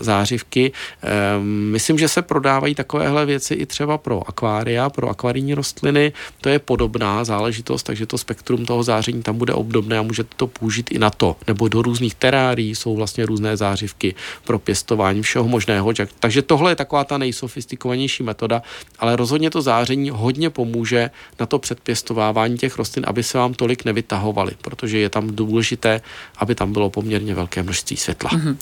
zářivky. 0.00 0.72
Ehm, 1.02 1.70
myslím, 1.72 1.98
že 1.98 2.08
se 2.08 2.22
prodávají 2.22 2.74
takovéhle 2.74 3.26
věci 3.26 3.54
i 3.54 3.66
třeba 3.66 3.98
pro 3.98 4.28
akvária, 4.28 4.90
pro 4.90 5.08
akvarijní 5.08 5.54
rostliny. 5.54 6.12
To 6.40 6.48
je 6.48 6.58
podobná 6.58 7.24
záležitost, 7.24 7.82
takže 7.82 8.06
to 8.06 8.18
spektrum 8.18 8.66
toho 8.66 8.82
záření 8.82 9.22
tam 9.22 9.38
bude 9.38 9.54
obdobné 9.54 9.98
a 9.98 10.02
můžete 10.02 10.28
to 10.36 10.46
použít 10.46 10.90
i 10.90 10.98
na 10.98 11.10
to. 11.10 11.36
Nebo 11.46 11.68
do 11.68 11.82
různých 11.82 12.14
terárií 12.14 12.74
jsou 12.74 12.96
vlastně 12.96 13.26
různé 13.26 13.56
zářivky 13.56 14.14
pro 14.44 14.58
pěstování 14.58 15.22
všeho 15.22 15.48
možného. 15.48 15.92
Takže 16.20 16.42
tohle 16.42 16.70
je 16.70 16.76
taková 16.76 17.04
ta 17.04 17.18
nejsofistikovanější 17.18 18.09
nejlevnější 18.10 18.22
metoda, 18.22 18.62
ale 18.98 19.16
rozhodně 19.16 19.50
to 19.50 19.62
záření 19.62 20.10
hodně 20.10 20.50
pomůže 20.50 21.10
na 21.40 21.46
to 21.46 21.58
předpěstovávání 21.58 22.58
těch 22.58 22.78
rostlin, 22.78 23.04
aby 23.08 23.22
se 23.22 23.38
vám 23.38 23.54
tolik 23.54 23.84
nevytahovaly, 23.84 24.52
protože 24.62 24.98
je 24.98 25.08
tam 25.08 25.36
důležité, 25.36 26.00
aby 26.38 26.54
tam 26.54 26.72
bylo 26.72 26.90
poměrně 26.90 27.34
velké 27.34 27.62
množství 27.62 27.96
světla. 27.96 28.30
Mm-hmm. 28.30 28.56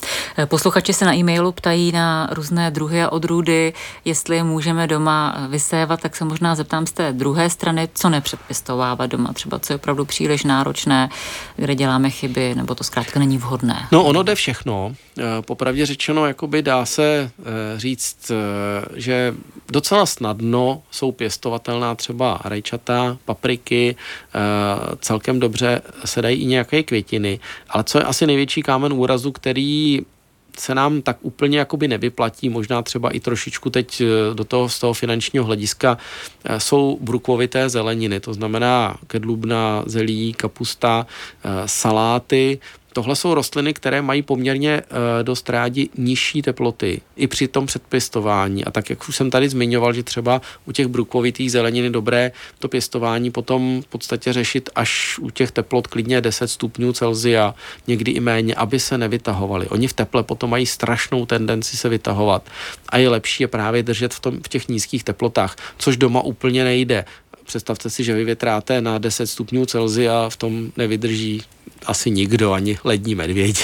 Posluchači 0.45 0.93
se 0.93 1.05
na 1.05 1.13
e-mailu 1.13 1.51
ptají 1.51 1.91
na 1.91 2.29
různé 2.31 2.71
druhy 2.71 3.03
a 3.03 3.11
odrůdy, 3.11 3.73
jestli 4.05 4.35
je 4.35 4.43
můžeme 4.43 4.87
doma 4.87 5.47
vysévat, 5.49 6.01
tak 6.01 6.15
se 6.15 6.25
možná 6.25 6.55
zeptám 6.55 6.87
z 6.87 6.91
té 6.91 7.13
druhé 7.13 7.49
strany, 7.49 7.89
co 7.93 8.09
nepředpěstovávat 8.09 9.09
doma, 9.09 9.33
třeba 9.33 9.59
co 9.59 9.73
je 9.73 9.75
opravdu 9.75 10.05
příliš 10.05 10.43
náročné, 10.43 11.09
kde 11.55 11.75
děláme 11.75 12.09
chyby, 12.09 12.55
nebo 12.55 12.75
to 12.75 12.83
zkrátka 12.83 13.19
není 13.19 13.37
vhodné. 13.37 13.87
No 13.91 14.03
ono 14.03 14.23
jde 14.23 14.35
všechno. 14.35 14.95
Eh, 15.19 15.41
popravdě 15.41 15.85
řečeno, 15.85 16.27
jakoby 16.27 16.61
dá 16.61 16.85
se 16.85 17.31
eh, 17.39 17.79
říct, 17.79 18.31
že 18.95 19.33
docela 19.71 20.05
snadno 20.05 20.83
jsou 20.91 21.11
pěstovatelná 21.11 21.95
třeba 21.95 22.41
rajčata, 22.43 23.17
papriky, 23.25 23.95
eh, 23.95 24.39
celkem 25.01 25.39
dobře 25.39 25.81
se 26.05 26.21
dají 26.21 26.41
i 26.41 26.45
nějaké 26.45 26.83
květiny, 26.83 27.39
ale 27.69 27.83
co 27.83 27.97
je 27.97 28.03
asi 28.03 28.27
největší 28.27 28.61
kámen 28.61 28.93
úrazu, 28.93 29.31
který 29.31 30.01
se 30.59 30.75
nám 30.75 31.01
tak 31.01 31.17
úplně 31.21 31.59
jakoby 31.59 31.87
nevyplatí, 31.87 32.49
možná 32.49 32.81
třeba 32.81 33.09
i 33.11 33.19
trošičku 33.19 33.69
teď 33.69 34.01
eh, 34.01 34.33
do 34.33 34.43
toho, 34.43 34.69
z 34.69 34.79
toho 34.79 34.93
finančního 34.93 35.45
hlediska, 35.45 35.97
eh, 36.43 36.59
jsou 36.59 36.97
brukvovité 37.01 37.69
zeleniny, 37.69 38.19
to 38.19 38.33
znamená 38.33 38.97
kedlubna, 39.07 39.83
zelí, 39.85 40.33
kapusta, 40.33 41.05
saláty, 41.65 42.59
Tohle 42.93 43.15
jsou 43.15 43.33
rostliny, 43.33 43.73
které 43.73 44.01
mají 44.01 44.21
poměrně 44.21 44.81
uh, 44.81 44.97
dost 45.23 45.49
rádi 45.49 45.89
nižší 45.97 46.41
teploty 46.41 47.01
i 47.15 47.27
při 47.27 47.47
tom 47.47 47.65
předpěstování. 47.65 48.65
A 48.65 48.71
tak, 48.71 48.89
jak 48.89 49.09
už 49.09 49.15
jsem 49.15 49.29
tady 49.29 49.49
zmiňoval, 49.49 49.93
že 49.93 50.03
třeba 50.03 50.41
u 50.65 50.71
těch 50.71 50.87
brukovitých 50.87 51.51
zelenin 51.51 51.83
je 51.83 51.89
dobré 51.89 52.31
to 52.59 52.67
pěstování 52.67 53.31
potom 53.31 53.81
v 53.81 53.87
podstatě 53.87 54.33
řešit 54.33 54.69
až 54.75 55.19
u 55.19 55.29
těch 55.29 55.51
teplot 55.51 55.87
klidně 55.87 56.21
10 56.21 56.47
stupňů 56.47 56.93
Celzia, 56.93 57.55
někdy 57.87 58.11
i 58.11 58.19
méně, 58.19 58.55
aby 58.55 58.79
se 58.79 58.97
nevytahovali. 58.97 59.67
Oni 59.67 59.87
v 59.87 59.93
teple 59.93 60.23
potom 60.23 60.49
mají 60.49 60.65
strašnou 60.65 61.25
tendenci 61.25 61.77
se 61.77 61.89
vytahovat 61.89 62.49
a 62.89 62.97
je 62.97 63.09
lepší 63.09 63.43
je 63.43 63.47
právě 63.47 63.83
držet 63.83 64.13
v, 64.13 64.19
tom, 64.19 64.39
v 64.43 64.47
těch 64.47 64.67
nízkých 64.67 65.03
teplotách, 65.03 65.55
což 65.77 65.97
doma 65.97 66.21
úplně 66.21 66.63
nejde. 66.63 67.05
Představte 67.49 67.89
si, 67.89 68.03
že 68.03 68.13
vyvětráte 68.13 68.81
na 68.81 68.97
10 68.97 69.27
stupňů 69.27 69.65
Celzia, 69.65 70.29
v 70.29 70.37
tom 70.37 70.71
nevydrží 70.77 71.41
asi 71.85 72.11
nikdo, 72.11 72.51
ani 72.51 72.77
lední 72.83 73.15
medvědi. 73.15 73.61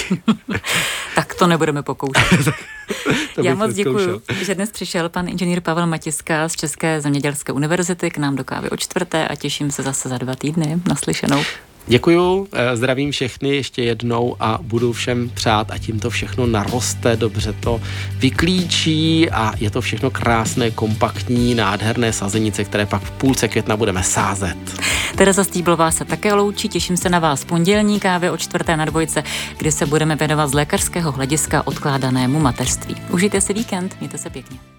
tak 1.14 1.34
to 1.34 1.46
nebudeme 1.46 1.82
pokoušet. 1.82 2.54
Já 3.42 3.54
moc 3.54 3.74
děkuji, 3.74 4.22
že 4.42 4.54
dnes 4.54 4.70
přišel 4.70 5.08
pan 5.08 5.28
inženýr 5.28 5.60
Pavel 5.60 5.86
Matiska 5.86 6.48
z 6.48 6.56
České 6.56 7.00
zemědělské 7.00 7.52
univerzity 7.52 8.10
k 8.10 8.18
nám 8.18 8.36
do 8.36 8.44
kávy 8.44 8.70
o 8.70 8.76
čtvrté 8.76 9.28
a 9.28 9.34
těším 9.34 9.70
se 9.70 9.82
zase 9.82 10.08
za 10.08 10.18
dva 10.18 10.34
týdny. 10.34 10.80
Naslyšenou. 10.88 11.42
Děkuju, 11.88 12.48
eh, 12.52 12.76
zdravím 12.76 13.10
všechny 13.10 13.48
ještě 13.48 13.82
jednou 13.82 14.36
a 14.40 14.58
budu 14.62 14.92
všem 14.92 15.30
přát 15.34 15.70
a 15.70 15.78
tím 15.78 16.00
to 16.00 16.10
všechno 16.10 16.46
naroste, 16.46 17.16
dobře 17.16 17.52
to 17.52 17.80
vyklíčí 18.18 19.30
a 19.30 19.52
je 19.60 19.70
to 19.70 19.80
všechno 19.80 20.10
krásné, 20.10 20.70
kompaktní, 20.70 21.54
nádherné 21.54 22.12
sazenice, 22.12 22.64
které 22.64 22.86
pak 22.86 23.02
v 23.02 23.10
půlce 23.10 23.48
května 23.48 23.76
budeme 23.76 24.02
sázet. 24.02 24.56
Tereza 25.16 25.44
Stýblová 25.44 25.90
se 25.90 26.04
také 26.04 26.34
loučí, 26.34 26.68
těším 26.68 26.96
se 26.96 27.08
na 27.08 27.18
vás 27.18 27.44
pondělní 27.44 28.00
kávě 28.00 28.30
o 28.30 28.36
čtvrté 28.36 28.76
na 28.76 28.84
dvojce, 28.84 29.22
kdy 29.58 29.72
se 29.72 29.86
budeme 29.86 30.16
věnovat 30.16 30.46
z 30.46 30.54
lékařského 30.54 31.12
hlediska 31.12 31.66
odkládanému 31.66 32.40
mateřství. 32.40 32.96
Užijte 33.10 33.40
si 33.40 33.52
víkend, 33.52 33.96
mějte 34.00 34.18
se 34.18 34.30
pěkně. 34.30 34.75